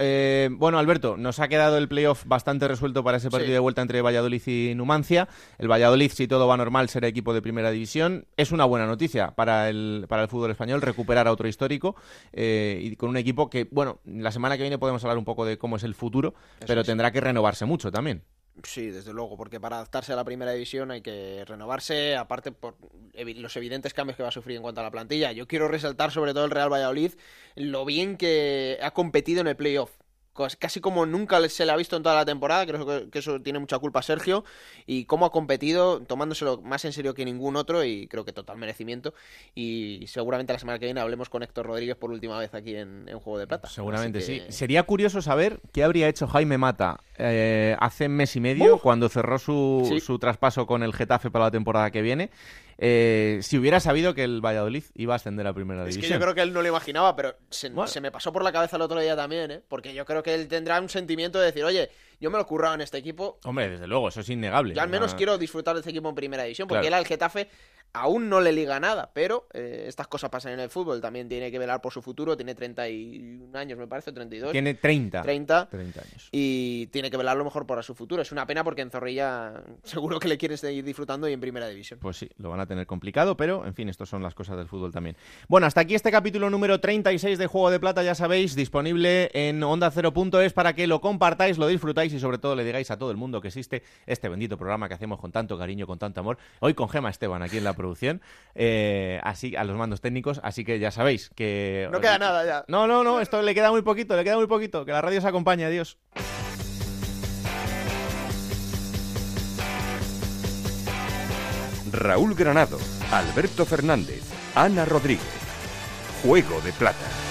[0.51, 4.01] bueno, Alberto nos ha quedado el playoff bastante resuelto para ese partido de vuelta entre
[4.01, 5.27] Valladolid y Numancia.
[5.57, 8.25] El Valladolid, si todo va normal, será equipo de primera división.
[8.37, 11.95] Es una buena noticia para el, para el fútbol español recuperar a otro histórico
[12.33, 15.45] eh, y con un equipo que, bueno, la semana que viene podemos hablar un poco
[15.45, 16.33] de cómo es el futuro,
[16.65, 18.23] pero tendrá que renovarse mucho también.
[18.63, 22.75] Sí, desde luego, porque para adaptarse a la primera división hay que renovarse, aparte por
[23.13, 25.31] los evidentes cambios que va a sufrir en cuanto a la plantilla.
[25.31, 27.13] Yo quiero resaltar sobre todo el Real Valladolid
[27.55, 29.91] lo bien que ha competido en el playoff
[30.59, 33.59] casi como nunca se le ha visto en toda la temporada, creo que eso tiene
[33.59, 34.43] mucha culpa Sergio,
[34.85, 38.57] y cómo ha competido tomándoselo más en serio que ningún otro, y creo que total
[38.57, 39.13] merecimiento,
[39.55, 43.07] y seguramente la semana que viene hablemos con Héctor Rodríguez por última vez aquí en,
[43.17, 43.67] Juego de Plata.
[43.67, 44.41] Seguramente sí.
[44.49, 49.39] Sería curioso saber qué habría hecho Jaime Mata eh, hace mes y medio, cuando cerró
[49.39, 52.29] su, su traspaso con el Getafe para la temporada que viene,
[52.79, 56.03] eh, si hubiera sabido que el Valladolid iba a ascender a primera división.
[56.03, 57.69] Es que yo creo que él no lo imaginaba, pero se,
[58.01, 59.61] me pasó por la cabeza el otro día también, ¿eh?
[59.67, 61.89] Porque yo creo que él tendrá un sentimiento de decir, oye,
[62.19, 63.39] yo me lo he currado en este equipo.
[63.43, 64.73] Hombre, desde luego, eso es innegable.
[64.73, 67.49] Yo al menos quiero disfrutar de este equipo en primera división, porque él al Getafe
[67.93, 71.01] aún no le liga nada, pero eh, estas cosas pasan en el fútbol.
[71.01, 72.35] También tiene que velar por su futuro.
[72.35, 74.51] Tiene 31 años, me parece, 32.
[74.51, 75.21] Tiene 30.
[75.21, 75.69] 30.
[75.69, 76.29] 30 años.
[76.31, 78.21] Y tiene que velar lo mejor por su futuro.
[78.21, 81.67] Es una pena porque en Zorrilla seguro que le quieren seguir disfrutando y en primera
[81.67, 81.99] división.
[81.99, 84.67] Pues sí, lo van a tener complicado, pero en fin, estas son las cosas del
[84.67, 85.15] fútbol también.
[85.47, 89.63] Bueno, hasta aquí este capítulo número 36 de Juego de Plata, ya sabéis, disponible en
[89.63, 89.91] onda
[90.43, 93.17] es para que lo compartáis, lo disfrutáis y sobre todo le digáis a todo el
[93.17, 96.37] mundo que existe este bendito programa que hacemos con tanto cariño, con tanto amor.
[96.59, 98.21] Hoy con Gema Esteban aquí en la producción,
[98.55, 101.87] eh, así a los mandos técnicos, así que ya sabéis que...
[101.91, 102.65] No queda nada ya.
[102.67, 105.21] No, no, no, esto le queda muy poquito, le queda muy poquito, que la radio
[105.21, 105.97] se acompañe, adiós.
[111.91, 112.77] Raúl Granado,
[113.11, 114.21] Alberto Fernández,
[114.55, 115.25] Ana Rodríguez.
[116.23, 117.26] Juego de Plata.